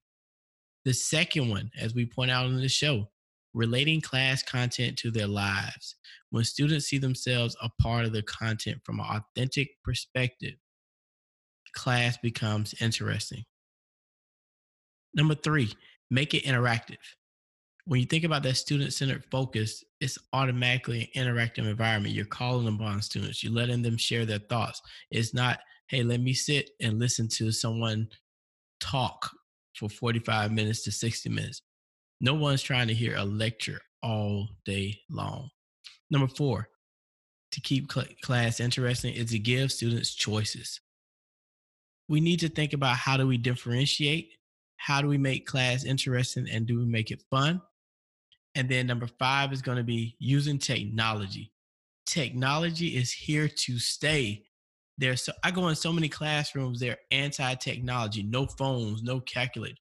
The 0.84 0.93
second 0.93 1.50
one, 1.50 1.72
as 1.79 1.93
we 1.93 2.05
point 2.05 2.31
out 2.31 2.48
in 2.48 2.58
the 2.58 2.67
show, 2.67 3.08
relating 3.53 4.01
class 4.01 4.43
content 4.43 4.98
to 4.98 5.12
their 5.12 5.27
lives. 5.27 5.96
When 6.29 6.43
students 6.43 6.88
see 6.88 6.98
themselves 6.98 7.55
a 7.62 7.70
part 7.81 8.05
of 8.05 8.13
the 8.13 8.24
content 8.24 8.79
from 8.84 9.00
an 9.00 9.05
authentic 9.05 9.70
perspective, 9.84 10.55
class 11.74 12.17
becomes 12.17 12.74
interesting. 12.81 13.43
Number 15.13 15.36
three, 15.36 15.74
make 16.10 16.34
it 16.34 16.43
interactive 16.43 16.98
when 17.91 18.00
you 18.00 18.05
think 18.05 18.24
about 18.24 18.41
that 18.41 18.55
student 18.55 18.93
centered 18.93 19.25
focus, 19.29 19.83
it's 20.00 20.17
automatically 20.31 21.12
an 21.13 21.25
interactive 21.25 21.69
environment. 21.69 22.15
You're 22.15 22.24
calling 22.24 22.74
upon 22.74 23.01
students, 23.01 23.43
you're 23.43 23.51
letting 23.51 23.81
them 23.81 23.98
share 23.98 24.25
their 24.25 24.39
thoughts. 24.39 24.81
It's 25.12 25.33
not, 25.33 25.60
hey, 25.88 26.01
let 26.01 26.21
me 26.21 26.33
sit 26.33 26.69
and 26.79 27.00
listen 27.00 27.27
to 27.33 27.51
someone 27.51 28.07
talk 28.79 29.29
for 29.75 29.89
45 29.89 30.53
minutes 30.53 30.83
to 30.83 30.91
60 30.93 31.27
minutes. 31.31 31.63
No 32.21 32.33
one's 32.33 32.62
trying 32.62 32.88
to 32.88 32.93
hear 32.93 33.17
a 33.17 33.25
lecture 33.25 33.81
all 34.01 34.48
day 34.63 34.98
long. 35.10 35.50
Number 36.10 36.29
four, 36.29 36.69
to 37.51 37.60
keep 37.60 37.91
cl- 37.91 38.07
class 38.21 38.62
interesting 38.62 39.13
is 39.15 39.31
to 39.31 39.39
give 39.39 39.69
students 39.69 40.15
choices. 40.15 40.79
We 42.07 42.21
need 42.21 42.39
to 42.39 42.48
think 42.48 42.71
about 42.71 42.95
how 42.95 43.17
do 43.17 43.27
we 43.27 43.38
differentiate? 43.38 44.29
How 44.77 45.01
do 45.01 45.10
we 45.10 45.17
make 45.17 45.45
class 45.45 45.83
interesting 45.83 46.48
and 46.50 46.65
do 46.65 46.79
we 46.79 46.86
make 46.86 47.12
it 47.12 47.21
fun? 47.29 47.62
And 48.55 48.67
then 48.67 48.88
number 48.88 49.08
five 49.20 49.53
is 49.53 49.62
going 49.62 49.77
to 49.77 49.84
be 49.84 50.15
using 50.20 50.58
technology. 50.58 51.51
Technology 52.05 52.98
is 52.98 53.12
here 53.12 53.48
to 53.48 53.79
stay. 53.79 54.43
There's 54.98 55.24
so 55.24 55.31
I 55.43 55.51
go 55.51 55.67
in 55.70 55.75
so 55.75 55.93
many 55.93 56.10
classrooms, 56.10 56.79
they're 56.79 56.98
anti-technology, 57.12 58.24
no 58.24 58.46
phones, 58.46 59.03
no 59.03 59.22
calculator. 59.22 59.75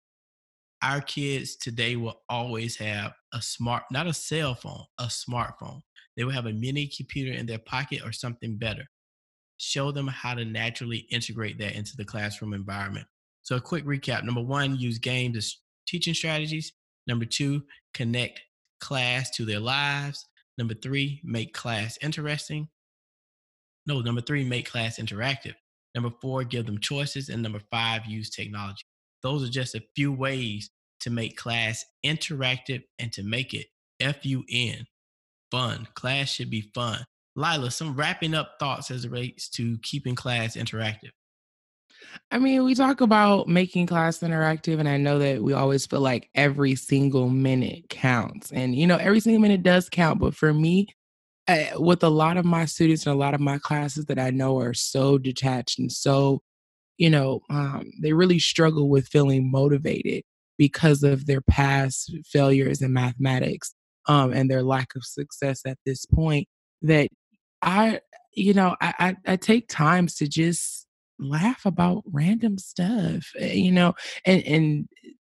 Our 0.82 1.00
kids 1.00 1.56
today 1.56 1.96
will 1.96 2.22
always 2.28 2.76
have 2.76 3.12
a 3.34 3.42
smart, 3.42 3.82
not 3.90 4.06
a 4.06 4.14
cell 4.14 4.54
phone, 4.54 4.84
a 4.98 5.04
smartphone. 5.04 5.80
They 6.16 6.24
will 6.24 6.32
have 6.32 6.46
a 6.46 6.52
mini 6.52 6.86
computer 6.86 7.32
in 7.32 7.46
their 7.46 7.58
pocket 7.58 8.02
or 8.04 8.12
something 8.12 8.56
better. 8.56 8.84
Show 9.58 9.92
them 9.92 10.06
how 10.06 10.34
to 10.34 10.44
naturally 10.44 11.06
integrate 11.10 11.58
that 11.58 11.74
into 11.74 11.96
the 11.96 12.04
classroom 12.04 12.54
environment. 12.54 13.06
So, 13.42 13.56
a 13.56 13.60
quick 13.60 13.84
recap 13.84 14.24
number 14.24 14.40
one, 14.40 14.78
use 14.78 14.98
games 14.98 15.36
as 15.36 15.56
teaching 15.86 16.14
strategies. 16.14 16.72
Number 17.06 17.24
two, 17.24 17.62
connect 17.92 18.40
class 18.80 19.30
to 19.32 19.44
their 19.44 19.60
lives. 19.60 20.26
Number 20.58 20.75
three, 20.75 21.20
make 21.25 21.54
class 21.54 21.99
interesting. 22.02 22.68
No, 23.87 24.00
number 24.00 24.20
three, 24.20 24.44
make 24.44 24.70
class 24.70 24.99
interactive. 24.99 25.54
Number 25.94 26.10
four, 26.20 26.44
give 26.44 26.66
them 26.66 26.78
choices. 26.78 27.28
And 27.28 27.42
number 27.42 27.60
five, 27.70 28.06
use 28.06 28.30
technology. 28.30 28.82
Those 29.22 29.42
are 29.42 29.50
just 29.50 29.75
a 29.75 29.82
few 29.96 30.12
ways 30.12 30.70
to 31.00 31.10
make 31.10 31.37
class 31.37 31.84
interactive 32.04 32.82
and 32.99 33.12
to 33.12 33.22
make 33.22 33.54
it 33.54 33.66
F 34.00 34.25
U 34.25 34.44
N, 34.50 34.87
fun. 35.50 35.88
Class 35.94 36.30
should 36.30 36.50
be 36.50 36.70
fun. 36.75 37.04
Laila, 37.37 37.70
some 37.70 37.96
wrapping 37.96 38.34
up 38.34 38.54
thoughts 38.58 38.90
as 38.90 39.04
it 39.04 39.10
relates 39.10 39.49
to 39.50 39.78
keeping 39.82 40.14
class 40.14 40.56
interactive. 40.56 41.10
I 42.30 42.38
mean, 42.38 42.64
we 42.64 42.74
talk 42.74 43.00
about 43.00 43.48
making 43.48 43.86
class 43.86 44.18
interactive, 44.18 44.78
and 44.78 44.88
I 44.88 44.96
know 44.96 45.18
that 45.18 45.42
we 45.42 45.52
always 45.52 45.86
feel 45.86 46.00
like 46.00 46.28
every 46.34 46.74
single 46.74 47.28
minute 47.28 47.88
counts. 47.88 48.52
And, 48.52 48.74
you 48.74 48.86
know, 48.86 48.96
every 48.96 49.20
single 49.20 49.40
minute 49.40 49.62
does 49.62 49.88
count. 49.88 50.20
But 50.20 50.34
for 50.34 50.52
me, 50.54 50.88
uh, 51.48 51.64
with 51.76 52.02
a 52.02 52.08
lot 52.08 52.36
of 52.36 52.44
my 52.44 52.64
students 52.64 53.06
and 53.06 53.14
a 53.14 53.18
lot 53.18 53.34
of 53.34 53.40
my 53.40 53.58
classes 53.58 54.06
that 54.06 54.18
I 54.18 54.30
know 54.30 54.58
are 54.60 54.74
so 54.74 55.18
detached 55.18 55.78
and 55.78 55.90
so, 55.90 56.40
you 56.98 57.10
know, 57.10 57.40
um, 57.50 57.90
they 58.02 58.12
really 58.12 58.38
struggle 58.38 58.88
with 58.88 59.08
feeling 59.08 59.50
motivated 59.50 60.22
because 60.58 61.02
of 61.02 61.26
their 61.26 61.40
past 61.40 62.14
failures 62.26 62.82
in 62.82 62.92
mathematics 62.92 63.74
um, 64.06 64.32
and 64.32 64.50
their 64.50 64.62
lack 64.62 64.94
of 64.94 65.04
success 65.04 65.62
at 65.66 65.78
this 65.86 66.06
point. 66.06 66.46
That 66.82 67.08
I, 67.62 68.00
you 68.34 68.54
know, 68.54 68.76
I, 68.80 68.94
I, 68.98 69.32
I 69.32 69.36
take 69.36 69.68
times 69.68 70.14
to 70.16 70.28
just 70.28 70.86
laugh 71.20 71.64
about 71.66 72.02
random 72.06 72.58
stuff, 72.58 73.30
eh, 73.38 73.52
you 73.54 73.72
know, 73.72 73.94
and 74.26 74.42
and 74.44 74.88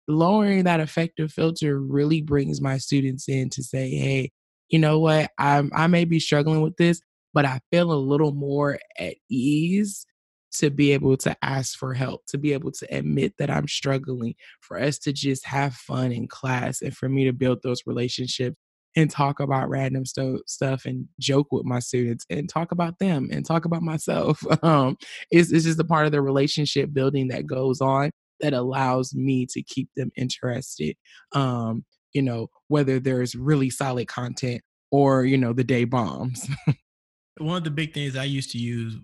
lowering 0.08 0.64
that 0.64 0.80
affective 0.80 1.32
filter 1.32 1.80
really 1.80 2.22
brings 2.22 2.60
my 2.60 2.78
students 2.78 3.28
in 3.28 3.48
to 3.50 3.62
say, 3.62 3.90
hey, 3.90 4.30
you 4.68 4.78
know 4.78 4.98
what, 4.98 5.30
I'm 5.38 5.70
I 5.74 5.86
may 5.88 6.04
be 6.04 6.20
struggling 6.20 6.62
with 6.62 6.76
this, 6.76 7.00
but 7.34 7.44
I 7.44 7.60
feel 7.72 7.92
a 7.92 7.94
little 7.94 8.32
more 8.32 8.78
at 8.98 9.14
ease 9.30 10.06
to 10.52 10.70
be 10.70 10.92
able 10.92 11.16
to 11.16 11.36
ask 11.42 11.78
for 11.78 11.94
help, 11.94 12.22
to 12.26 12.38
be 12.38 12.52
able 12.52 12.72
to 12.72 12.86
admit 12.94 13.34
that 13.38 13.50
I'm 13.50 13.68
struggling, 13.68 14.34
for 14.60 14.80
us 14.80 14.98
to 15.00 15.12
just 15.12 15.46
have 15.46 15.74
fun 15.74 16.12
in 16.12 16.26
class, 16.28 16.82
and 16.82 16.96
for 16.96 17.08
me 17.08 17.24
to 17.24 17.32
build 17.32 17.60
those 17.62 17.82
relationships 17.86 18.56
and 18.96 19.10
talk 19.10 19.40
about 19.40 19.68
random 19.68 20.04
sto- 20.04 20.42
stuff 20.46 20.84
and 20.84 21.06
joke 21.18 21.48
with 21.50 21.64
my 21.64 21.78
students 21.78 22.26
and 22.28 22.48
talk 22.48 22.72
about 22.72 22.98
them 22.98 23.28
and 23.30 23.46
talk 23.46 23.64
about 23.64 23.82
myself. 23.82 24.42
Um, 24.62 24.96
it's, 25.30 25.50
it's 25.52 25.64
just 25.64 25.80
a 25.80 25.84
part 25.84 26.06
of 26.06 26.12
the 26.12 26.20
relationship 26.20 26.92
building 26.92 27.28
that 27.28 27.46
goes 27.46 27.80
on 27.80 28.10
that 28.40 28.52
allows 28.52 29.14
me 29.14 29.46
to 29.50 29.62
keep 29.62 29.88
them 29.96 30.10
interested. 30.16 30.96
Um, 31.32 31.84
you 32.12 32.20
know, 32.20 32.48
whether 32.68 32.98
there's 33.00 33.34
really 33.34 33.70
solid 33.70 34.08
content 34.08 34.60
or, 34.90 35.24
you 35.24 35.38
know, 35.38 35.52
the 35.52 35.64
day 35.64 35.84
bombs. 35.84 36.48
One 37.38 37.56
of 37.56 37.64
the 37.64 37.70
big 37.70 37.94
things 37.94 38.16
I 38.16 38.24
used 38.24 38.50
to 38.52 38.58
use 38.58 38.96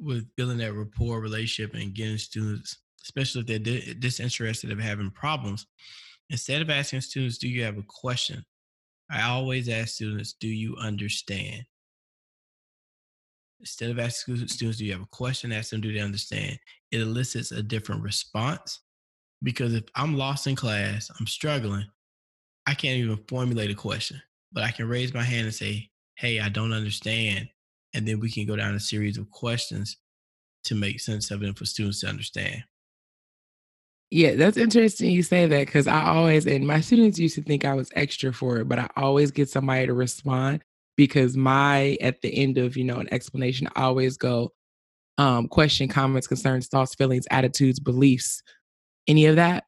with 0.00 0.26
building 0.36 0.58
that 0.58 0.72
rapport 0.72 1.20
relationship 1.20 1.74
and 1.74 1.94
getting 1.94 2.18
students, 2.18 2.78
especially 3.04 3.42
if 3.42 3.46
they're 3.46 3.94
disinterested 3.94 4.72
of 4.72 4.80
having 4.80 5.10
problems, 5.10 5.66
instead 6.30 6.62
of 6.62 6.70
asking 6.70 7.02
students, 7.02 7.38
do 7.38 7.48
you 7.48 7.62
have 7.62 7.78
a 7.78 7.84
question? 7.86 8.42
I 9.12 9.22
always 9.22 9.68
ask 9.68 9.94
students, 9.94 10.34
do 10.40 10.48
you 10.48 10.74
understand? 10.76 11.64
Instead 13.60 13.90
of 13.90 13.98
asking 13.98 14.48
students, 14.48 14.78
do 14.78 14.84
you 14.86 14.92
have 14.92 15.02
a 15.02 15.06
question? 15.12 15.52
Ask 15.52 15.70
them, 15.70 15.82
do 15.82 15.92
they 15.92 16.00
understand? 16.00 16.58
It 16.90 17.00
elicits 17.00 17.52
a 17.52 17.62
different 17.62 18.02
response 18.02 18.80
because 19.42 19.74
if 19.74 19.84
I'm 19.94 20.16
lost 20.16 20.46
in 20.46 20.56
class, 20.56 21.10
I'm 21.20 21.26
struggling, 21.26 21.86
I 22.66 22.74
can't 22.74 22.98
even 22.98 23.18
formulate 23.28 23.70
a 23.70 23.74
question, 23.74 24.20
but 24.50 24.64
I 24.64 24.70
can 24.70 24.88
raise 24.88 25.12
my 25.12 25.22
hand 25.22 25.44
and 25.44 25.54
say, 25.54 25.90
hey, 26.16 26.40
I 26.40 26.48
don't 26.48 26.72
understand. 26.72 27.48
And 27.94 28.08
then 28.08 28.18
we 28.18 28.30
can 28.30 28.46
go 28.46 28.56
down 28.56 28.74
a 28.74 28.80
series 28.80 29.18
of 29.18 29.30
questions 29.30 29.98
to 30.64 30.74
make 30.74 31.00
sense 31.00 31.30
of 31.30 31.42
it 31.42 31.58
for 31.58 31.66
students 31.66 32.00
to 32.00 32.08
understand. 32.08 32.64
Yeah, 34.12 34.34
that's 34.34 34.58
interesting 34.58 35.10
you 35.10 35.22
say 35.22 35.46
that 35.46 35.66
because 35.66 35.86
I 35.86 36.04
always, 36.04 36.46
and 36.46 36.66
my 36.66 36.82
students 36.82 37.18
used 37.18 37.34
to 37.36 37.42
think 37.42 37.64
I 37.64 37.72
was 37.72 37.90
extra 37.96 38.30
for 38.30 38.58
it, 38.58 38.68
but 38.68 38.78
I 38.78 38.90
always 38.94 39.30
get 39.30 39.48
somebody 39.48 39.86
to 39.86 39.94
respond 39.94 40.62
because 40.98 41.34
my, 41.34 41.96
at 41.98 42.20
the 42.20 42.28
end 42.36 42.58
of, 42.58 42.76
you 42.76 42.84
know, 42.84 42.98
an 42.98 43.08
explanation, 43.10 43.68
I 43.74 43.84
always 43.84 44.18
go, 44.18 44.52
um, 45.16 45.48
question, 45.48 45.88
comments, 45.88 46.26
concerns, 46.26 46.68
thoughts, 46.68 46.94
feelings, 46.94 47.26
attitudes, 47.30 47.80
beliefs, 47.80 48.42
any 49.08 49.24
of 49.24 49.36
that? 49.36 49.64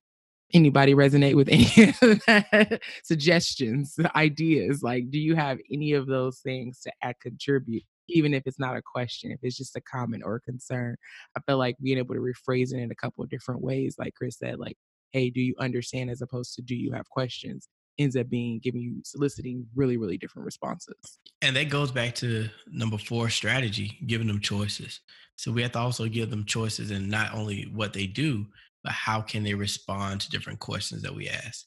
Anybody 0.53 0.93
resonate 0.95 1.37
with 1.37 1.49
any 1.53 1.95
of 2.03 2.21
that? 2.27 2.83
Suggestions, 3.03 3.97
ideas? 4.15 4.83
Like, 4.83 5.09
do 5.11 5.19
you 5.19 5.37
have 5.37 5.59
any 5.73 5.95
of 5.95 6.07
those 6.07 6.41
things 6.41 6.81
to 6.81 6.93
add, 7.01 7.15
contribute? 7.19 7.85
Even 8.09 8.35
if 8.35 8.43
it's 8.47 8.59
not 8.59 8.77
a 8.77 8.83
question, 8.83 9.31
if 9.31 9.41
it's 9.43 9.57
just 9.57 9.77
a 9.77 9.81
comment 9.81 10.23
or 10.25 10.37
a 10.37 10.41
concern. 10.41 10.97
I 11.37 11.41
feel 11.47 11.59
like 11.59 11.77
being 11.83 11.99
able 11.99 12.15
to 12.15 12.21
rephrase 12.21 12.73
it 12.73 12.79
in 12.79 12.91
a 12.91 12.97
couple 12.97 13.25
of 13.25 13.31
different 13.31 13.63
ways, 13.63 13.97
like 13.99 14.15
Chris 14.15 14.39
said, 14.39 14.59
like, 14.59 14.77
hey, 15.13 15.31
do 15.31 15.41
you 15.41 15.55
understand 15.59 16.11
as 16.11 16.23
opposed 16.23 16.55
to 16.55 16.63
do 16.63 16.75
you 16.75 16.93
have 16.93 17.09
questions? 17.09 17.69
ends 17.99 18.17
up 18.17 18.29
being 18.29 18.59
giving 18.59 18.81
you 18.81 19.01
soliciting 19.05 19.67
really 19.75 19.97
really 19.97 20.19
different 20.19 20.45
responses 20.45 21.19
and 21.43 21.55
that 21.55 21.69
goes 21.69 21.93
back 21.93 22.15
to 22.15 22.49
number 22.67 22.99
four 22.99 23.29
strategy 23.29 23.99
giving 24.07 24.27
them 24.27 24.41
choices 24.41 25.01
so 25.37 25.53
we 25.53 25.63
have 25.63 25.73
to 25.73 25.79
also 25.79 26.09
give 26.09 26.31
them 26.31 26.45
choices 26.45 26.91
and 26.91 27.09
not 27.09 27.33
only 27.35 27.71
what 27.73 27.93
they 27.93 28.07
do 28.07 28.45
but 28.83 28.93
how 28.93 29.21
can 29.21 29.45
they 29.45 29.55
respond 29.55 30.21
to 30.21 30.31
different 30.31 30.59
questions 30.59 31.03
that 31.03 31.15
we 31.15 31.29
ask 31.29 31.67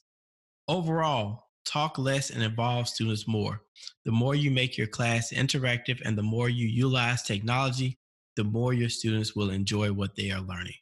overall 0.68 1.47
talk 1.70 1.98
less 1.98 2.30
and 2.30 2.42
involve 2.44 2.88
students 2.88 3.28
more. 3.28 3.62
The 4.06 4.12
more 4.12 4.36
you 4.36 4.52
make 4.52 4.78
your 4.78 4.88
class 4.88 5.32
interactive 5.32 6.02
and 6.06 6.18
the 6.18 6.24
more 6.24 6.50
you 6.50 6.68
utilize 6.68 7.24
technology, 7.24 7.98
the 8.36 8.44
more 8.44 8.74
your 8.74 8.90
students 8.90 9.36
will 9.36 9.50
enjoy 9.50 9.92
what 9.92 10.16
they 10.16 10.32
are 10.32 10.42
learning. 10.42 10.76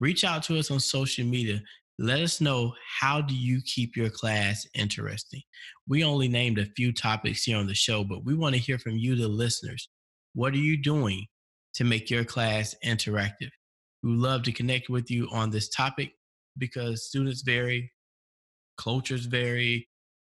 Reach 0.00 0.24
out 0.24 0.42
to 0.44 0.58
us 0.58 0.70
on 0.70 0.80
social 0.80 1.24
media. 1.24 1.60
Let 1.98 2.20
us 2.20 2.40
know 2.40 2.74
how 3.00 3.20
do 3.20 3.34
you 3.34 3.60
keep 3.64 3.96
your 3.96 4.10
class 4.10 4.66
interesting. 4.74 5.42
We 5.88 6.04
only 6.04 6.28
named 6.28 6.58
a 6.58 6.66
few 6.76 6.92
topics 6.92 7.44
here 7.44 7.56
on 7.56 7.66
the 7.66 7.74
show, 7.74 8.04
but 8.04 8.24
we 8.24 8.34
want 8.34 8.54
to 8.54 8.60
hear 8.60 8.78
from 8.78 8.96
you, 8.96 9.16
the 9.16 9.28
listeners. 9.28 9.88
What 10.34 10.52
are 10.54 10.58
you 10.58 10.76
doing 10.76 11.26
to 11.74 11.84
make 11.84 12.10
your 12.10 12.24
class 12.24 12.74
interactive? 12.84 13.50
We 14.02 14.10
love 14.10 14.42
to 14.42 14.52
connect 14.52 14.90
with 14.90 15.10
you 15.10 15.28
on 15.32 15.50
this 15.50 15.68
topic 15.68 16.12
because 16.58 17.06
students 17.06 17.42
vary, 17.42 17.90
cultures 18.76 19.26
vary 19.26 19.88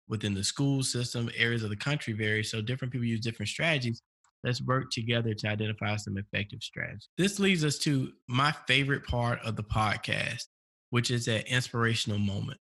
within 0.07 0.33
the 0.33 0.43
school 0.43 0.83
system, 0.83 1.29
areas 1.37 1.63
of 1.63 1.69
the 1.69 1.75
country 1.75 2.13
vary. 2.13 2.43
So 2.43 2.61
different 2.61 2.91
people 2.91 3.07
use 3.07 3.21
different 3.21 3.49
strategies. 3.49 4.01
Let's 4.43 4.61
work 4.61 4.91
together 4.91 5.33
to 5.33 5.47
identify 5.47 5.95
some 5.95 6.17
effective 6.17 6.61
strategies. 6.61 7.07
This 7.17 7.39
leads 7.39 7.63
us 7.63 7.77
to 7.79 8.11
my 8.27 8.53
favorite 8.67 9.05
part 9.05 9.39
of 9.45 9.55
the 9.55 9.63
podcast, 9.63 10.43
which 10.89 11.11
is 11.11 11.25
that 11.25 11.47
inspirational 11.47 12.19
moment. 12.19 12.59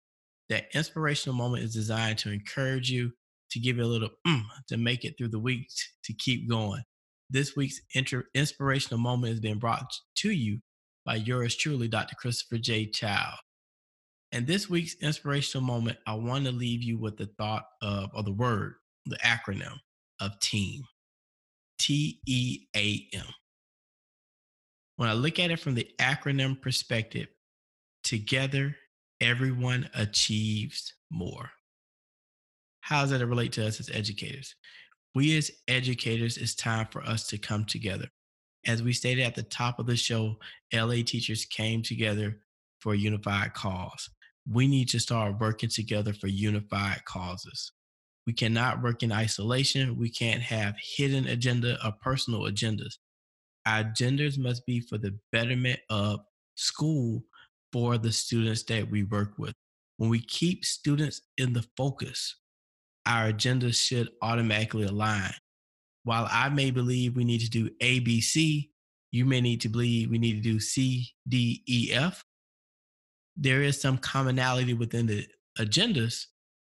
That 0.50 0.66
inspirational 0.74 1.36
moment 1.36 1.62
is 1.62 1.72
designed 1.72 2.18
to 2.18 2.32
encourage 2.32 2.90
you, 2.90 3.12
to 3.52 3.60
give 3.60 3.78
you 3.78 3.84
a 3.84 3.86
little 3.86 4.10
mm, 4.26 4.42
to 4.68 4.76
make 4.76 5.04
it 5.04 5.14
through 5.16 5.28
the 5.28 5.38
week, 5.38 5.68
to 6.04 6.12
keep 6.12 6.48
going. 6.48 6.82
This 7.30 7.56
week's 7.56 7.80
inter- 7.94 8.26
inspirational 8.34 9.00
moment 9.00 9.30
has 9.30 9.40
been 9.40 9.58
brought 9.58 9.90
to 10.16 10.30
you 10.30 10.58
by 11.06 11.14
yours 11.14 11.56
truly, 11.56 11.88
Dr. 11.88 12.16
Christopher 12.16 12.58
J. 12.58 12.86
Child. 12.86 13.38
And 14.32 14.46
this 14.46 14.70
week's 14.70 14.94
inspirational 14.96 15.66
moment, 15.66 15.98
I 16.06 16.14
want 16.14 16.44
to 16.44 16.52
leave 16.52 16.82
you 16.82 16.98
with 16.98 17.16
the 17.16 17.26
thought 17.38 17.64
of, 17.82 18.10
or 18.14 18.22
the 18.22 18.32
word, 18.32 18.74
the 19.06 19.18
acronym 19.18 19.76
of 20.20 20.38
TEAM. 20.40 20.82
T 21.80 22.20
E 22.26 22.66
A 22.76 23.08
M. 23.14 23.24
When 24.96 25.08
I 25.08 25.14
look 25.14 25.38
at 25.38 25.50
it 25.50 25.58
from 25.58 25.74
the 25.74 25.88
acronym 25.98 26.60
perspective, 26.60 27.28
together, 28.04 28.76
everyone 29.20 29.88
achieves 29.94 30.92
more. 31.10 31.50
How 32.82 33.00
does 33.00 33.10
that 33.10 33.26
relate 33.26 33.52
to 33.52 33.66
us 33.66 33.80
as 33.80 33.90
educators? 33.90 34.54
We 35.14 35.36
as 35.38 35.50
educators, 35.68 36.36
it's 36.36 36.54
time 36.54 36.86
for 36.90 37.02
us 37.02 37.26
to 37.28 37.38
come 37.38 37.64
together. 37.64 38.08
As 38.66 38.82
we 38.82 38.92
stated 38.92 39.22
at 39.22 39.34
the 39.34 39.42
top 39.42 39.78
of 39.78 39.86
the 39.86 39.96
show, 39.96 40.36
LA 40.72 41.02
teachers 41.04 41.46
came 41.46 41.82
together 41.82 42.40
for 42.78 42.92
a 42.92 42.98
unified 42.98 43.54
cause 43.54 44.10
we 44.48 44.66
need 44.66 44.88
to 44.90 45.00
start 45.00 45.38
working 45.40 45.68
together 45.68 46.12
for 46.12 46.26
unified 46.26 47.04
causes. 47.04 47.72
We 48.26 48.32
cannot 48.32 48.82
work 48.82 49.02
in 49.02 49.12
isolation. 49.12 49.98
We 49.98 50.10
can't 50.10 50.42
have 50.42 50.74
hidden 50.96 51.26
agenda 51.26 51.78
or 51.84 51.92
personal 52.00 52.42
agendas. 52.42 52.94
Our 53.66 53.84
agendas 53.84 54.38
must 54.38 54.64
be 54.66 54.80
for 54.80 54.98
the 54.98 55.18
betterment 55.32 55.80
of 55.90 56.20
school 56.54 57.24
for 57.72 57.98
the 57.98 58.12
students 58.12 58.62
that 58.64 58.90
we 58.90 59.04
work 59.04 59.34
with. 59.38 59.54
When 59.96 60.10
we 60.10 60.20
keep 60.20 60.64
students 60.64 61.20
in 61.36 61.52
the 61.52 61.64
focus, 61.76 62.36
our 63.06 63.32
agendas 63.32 63.76
should 63.76 64.10
automatically 64.22 64.84
align. 64.84 65.32
While 66.04 66.28
I 66.30 66.48
may 66.48 66.70
believe 66.70 67.16
we 67.16 67.24
need 67.24 67.40
to 67.40 67.50
do 67.50 67.70
A, 67.80 68.00
B, 68.00 68.20
C, 68.20 68.70
you 69.10 69.24
may 69.24 69.40
need 69.40 69.60
to 69.62 69.68
believe 69.68 70.10
we 70.10 70.18
need 70.18 70.42
to 70.42 70.52
do 70.52 70.60
C, 70.60 71.10
D, 71.28 71.62
E, 71.68 71.90
F 71.92 72.24
there 73.40 73.62
is 73.62 73.80
some 73.80 73.96
commonality 73.98 74.74
within 74.74 75.06
the 75.06 75.26
agendas, 75.58 76.26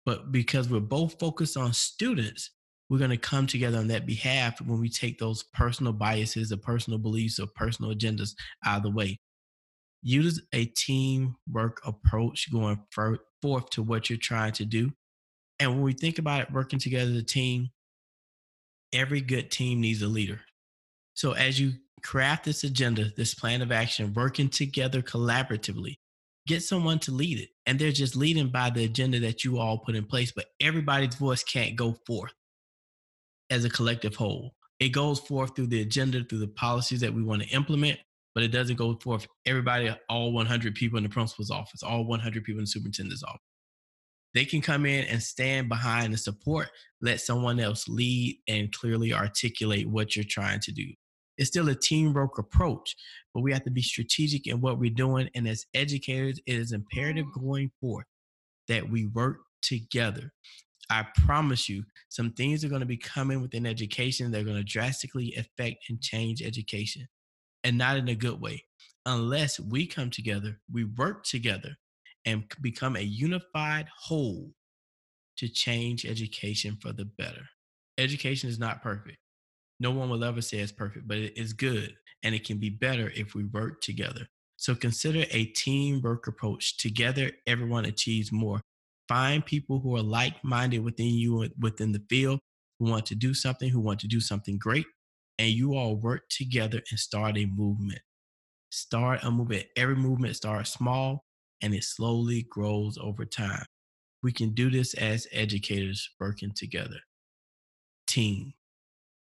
but 0.05 0.31
because 0.31 0.69
we're 0.69 0.81
both 0.81 1.19
focused 1.19 1.57
on 1.57 1.73
students, 1.73 2.51
we're 2.91 2.99
going 2.99 3.11
to 3.11 3.17
come 3.17 3.47
together 3.47 3.79
on 3.79 3.89
that 3.89 4.07
behalf 4.07 4.61
when 4.61 4.79
we 4.79 4.89
take 4.89 5.19
those 5.19 5.43
personal 5.55 5.93
biases 5.93 6.53
or 6.53 6.59
personal 6.59 6.99
beliefs 6.99 7.41
or 7.41 7.47
personal 7.55 7.95
agendas 7.95 8.35
out 8.65 8.79
of 8.79 8.83
the 8.83 8.91
way. 8.91 9.19
Use 10.03 10.41
a 10.53 10.67
teamwork 10.67 11.81
approach 11.85 12.53
going 12.53 12.79
forth 12.93 13.71
to 13.71 13.83
what 13.83 14.09
you're 14.09 14.19
trying 14.19 14.53
to 14.53 14.65
do. 14.65 14.91
And 15.59 15.73
when 15.73 15.83
we 15.83 15.93
think 15.93 16.19
about 16.19 16.43
it, 16.43 16.53
working 16.53 16.79
together 16.79 17.11
as 17.11 17.17
a 17.17 17.23
team, 17.23 17.71
every 18.93 19.21
good 19.21 19.51
team 19.51 19.81
needs 19.81 20.03
a 20.03 20.07
leader. 20.07 20.41
So 21.15 21.33
as 21.33 21.59
you 21.59 21.73
craft 22.05 22.45
this 22.45 22.63
agenda, 22.63 23.11
this 23.17 23.35
plan 23.35 23.61
of 23.61 23.73
action, 23.73 24.15
working 24.15 24.49
together 24.49 25.03
collaboratively, 25.03 25.97
get 26.49 26.63
someone 26.63 26.99
to 27.01 27.13
lead 27.13 27.39
it. 27.39 27.51
And 27.67 27.79
they're 27.79 27.93
just 27.93 28.17
leading 28.17 28.49
by 28.49 28.71
the 28.71 28.85
agenda 28.85 29.21
that 29.21 29.45
you 29.45 29.59
all 29.59 29.79
put 29.79 29.95
in 29.95 30.05
place, 30.05 30.33
but 30.33 30.47
everybody's 30.61 31.15
voice 31.15 31.45
can't 31.45 31.77
go 31.77 31.97
forth 32.07 32.33
as 33.51 33.65
a 33.65 33.71
collective 33.71 34.17
whole. 34.17 34.55
It 34.81 34.89
goes 34.89 35.21
forth 35.21 35.55
through 35.55 35.69
the 35.69 35.83
agenda, 35.83 36.25
through 36.25 36.39
the 36.39 36.49
policies 36.49 37.01
that 37.01 37.13
we 37.13 37.23
want 37.23 37.43
to 37.43 37.49
implement, 37.49 37.99
but 38.35 38.43
it 38.43 38.49
doesn't 38.49 38.77
go 38.77 38.99
forth 39.03 39.27
everybody, 39.47 39.95
all 40.09 40.33
100 40.33 40.75
people 40.75 40.97
in 40.97 41.03
the 41.03 41.11
principal's 41.11 41.51
office, 41.51 41.83
all 41.83 42.05
100 42.05 42.45
people 42.45 42.59
in 42.59 42.65
the 42.65 42.69
superintendent's 42.69 43.23
office. 43.23 43.41
They 44.35 44.45
can 44.45 44.61
come 44.61 44.87
in 44.87 45.05
and 45.07 45.23
stand 45.23 45.69
behind 45.69 46.13
the 46.13 46.19
support, 46.19 46.69
let 47.01 47.21
someone 47.21 47.61
else 47.61 47.89
lead 47.89 48.39
and 48.47 48.73
clearly 48.73 49.13
articulate 49.13 49.89
what 49.89 50.15
you're 50.15 50.25
trying 50.29 50.61
to 50.61 50.73
do. 50.73 50.87
It's 51.39 51.49
still 51.49 51.69
a 51.69 51.75
teamwork 51.75 52.39
approach, 52.39 52.95
but 53.33 53.41
we 53.41 53.53
have 53.53 53.65
to 53.65 53.71
be 53.71 53.83
strategic 53.83 54.47
in 54.47 54.61
what 54.61 54.79
we're 54.79 54.91
doing. 54.91 55.31
And 55.35 55.49
as 55.49 55.65
educators, 55.73 56.39
it 56.47 56.55
is 56.57 56.73
imperative 56.73 57.27
going 57.33 57.71
forth 57.81 58.07
that 58.67 58.91
we 58.91 59.07
work 59.07 59.39
together. 59.63 60.33
I 60.91 61.07
promise 61.25 61.69
you, 61.69 61.85
some 62.09 62.33
things 62.33 62.65
are 62.65 62.69
going 62.69 62.81
to 62.81 62.87
be 62.87 62.97
coming 62.97 63.41
within 63.43 63.67
education 63.67 64.31
that 64.31 64.41
are 64.41 64.45
going 64.45 64.57
to 64.57 64.65
drastically 64.65 65.35
affect 65.37 65.85
and 65.89 66.01
change 66.01 66.43
education, 66.43 67.07
and 67.63 67.79
not 67.79 67.97
in 67.97 68.09
a 68.09 68.15
good 68.15 68.41
way. 68.41 68.65
Unless 69.07 69.61
we 69.61 69.87
come 69.87 70.11
together, 70.11 70.61
we 70.73 70.85
work 70.85 71.25
together, 71.25 71.77
and 72.25 72.45
become 72.61 72.97
a 72.97 73.01
unified 73.01 73.87
whole 73.97 74.51
to 75.37 75.49
change 75.49 76.05
education 76.05 76.77
for 76.81 76.93
the 76.93 77.05
better. 77.05 77.45
Education 77.97 78.49
is 78.49 78.59
not 78.59 78.83
perfect. 78.83 79.19
No 79.81 79.91
one 79.91 80.11
will 80.11 80.25
ever 80.25 80.41
say 80.41 80.59
it's 80.59 80.73
perfect, 80.73 81.07
but 81.07 81.19
it 81.19 81.37
is 81.37 81.53
good 81.53 81.95
and 82.23 82.35
it 82.35 82.45
can 82.45 82.59
be 82.59 82.71
better 82.71 83.13
if 83.15 83.35
we 83.35 83.45
work 83.45 83.81
together. 83.81 84.27
So 84.57 84.75
consider 84.75 85.25
a 85.31 85.45
teamwork 85.47 86.27
approach. 86.27 86.79
Together, 86.79 87.31
everyone 87.47 87.85
achieves 87.85 88.33
more. 88.33 88.61
Find 89.09 89.47
people 89.47 89.79
who 89.79 89.97
are 89.97 90.03
like 90.03 90.43
minded 90.43 90.81
within 90.81 91.15
you, 91.15 91.49
within 91.61 91.93
the 91.93 92.03
field, 92.11 92.41
who 92.79 92.91
want 92.91 93.07
to 93.07 93.15
do 93.15 93.35
something, 93.35 93.71
who 93.71 93.81
want 93.81 94.01
to 94.01 94.09
do 94.09 94.21
something 94.21 94.59
great, 94.59 94.87
and 95.39 95.51
you 95.51 95.75
all 95.75 95.97
work 95.97 96.29
together 96.29 96.83
and 96.91 96.99
start 96.99 97.39
a 97.39 97.47
movement. 97.47 98.01
Start 98.71 99.21
a 99.23 99.31
movement. 99.31 99.67
Every 99.77 99.97
movement 99.97 100.37
starts 100.37 100.73
small 100.73 101.25
and 101.63 101.75
it 101.75 101.85
slowly 101.85 102.47
grows 102.51 102.99
over 102.99 103.25
time. 103.25 103.65
We 104.23 104.33
can 104.33 104.51
do 104.51 104.71
this 104.71 104.95
as 104.95 105.27
educators 105.33 106.11
working 106.21 106.53
together. 106.53 106.99
Team. 108.07 108.55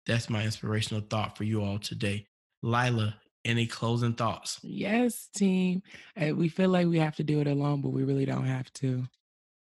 That's 0.06 0.30
my 0.30 0.44
inspirational 0.44 1.04
thought 1.10 1.38
for 1.38 1.44
you 1.44 1.64
all 1.64 1.80
today. 1.80 2.28
Laila, 2.64 3.16
any 3.46 3.66
closing 3.66 4.14
thoughts? 4.14 4.60
Yes, 4.64 5.30
team. 5.36 5.82
Eh, 6.16 6.32
we 6.32 6.50
feel 6.50 6.70
like 6.70 6.88
we 6.88 7.00
have 7.00 7.16
to 7.18 7.24
do 7.24 7.40
it 7.40 7.48
alone, 7.48 7.82
but 7.82 7.90
we 7.90 8.04
really 8.04 8.26
don't 8.26 8.46
have 8.46 8.72
to. 8.74 9.04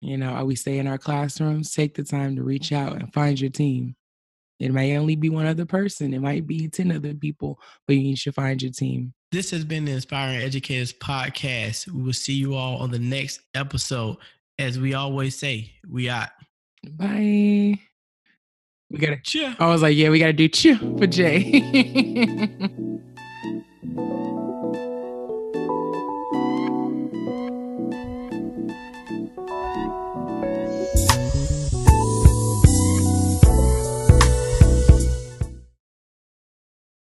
You 0.01 0.17
know, 0.17 0.45
we 0.45 0.55
stay 0.55 0.77
in 0.77 0.87
our 0.87 0.97
classrooms, 0.97 1.73
take 1.73 1.95
the 1.95 2.03
time 2.03 2.35
to 2.35 2.43
reach 2.43 2.71
out 2.71 2.93
and 2.93 3.11
find 3.13 3.39
your 3.39 3.49
team. 3.49 3.95
It 4.59 4.71
may 4.71 4.97
only 4.97 5.15
be 5.15 5.29
one 5.29 5.45
other 5.45 5.65
person, 5.65 6.13
it 6.13 6.21
might 6.21 6.47
be 6.47 6.67
10 6.67 6.91
other 6.91 7.13
people, 7.13 7.59
but 7.85 7.95
you 7.95 8.15
should 8.15 8.33
find 8.33 8.61
your 8.61 8.71
team. 8.71 9.13
This 9.31 9.51
has 9.51 9.63
been 9.63 9.85
the 9.85 9.91
Inspiring 9.91 10.37
Educators 10.37 10.93
Podcast. 10.93 11.87
We 11.87 12.01
will 12.01 12.13
see 12.13 12.33
you 12.33 12.55
all 12.55 12.77
on 12.77 12.89
the 12.89 12.99
next 12.99 13.41
episode. 13.53 14.17
As 14.57 14.79
we 14.79 14.95
always 14.95 15.37
say, 15.37 15.73
we 15.87 16.09
out. 16.09 16.29
Bye. 16.89 17.79
We 18.89 18.99
gotta 18.99 19.19
cheer. 19.21 19.55
I 19.59 19.67
was 19.67 19.81
like, 19.81 19.97
yeah, 19.97 20.09
we 20.09 20.19
gotta 20.19 20.33
do 20.33 20.47
cheer 20.47 20.77
for 20.77 21.07
Jay. 21.07 21.61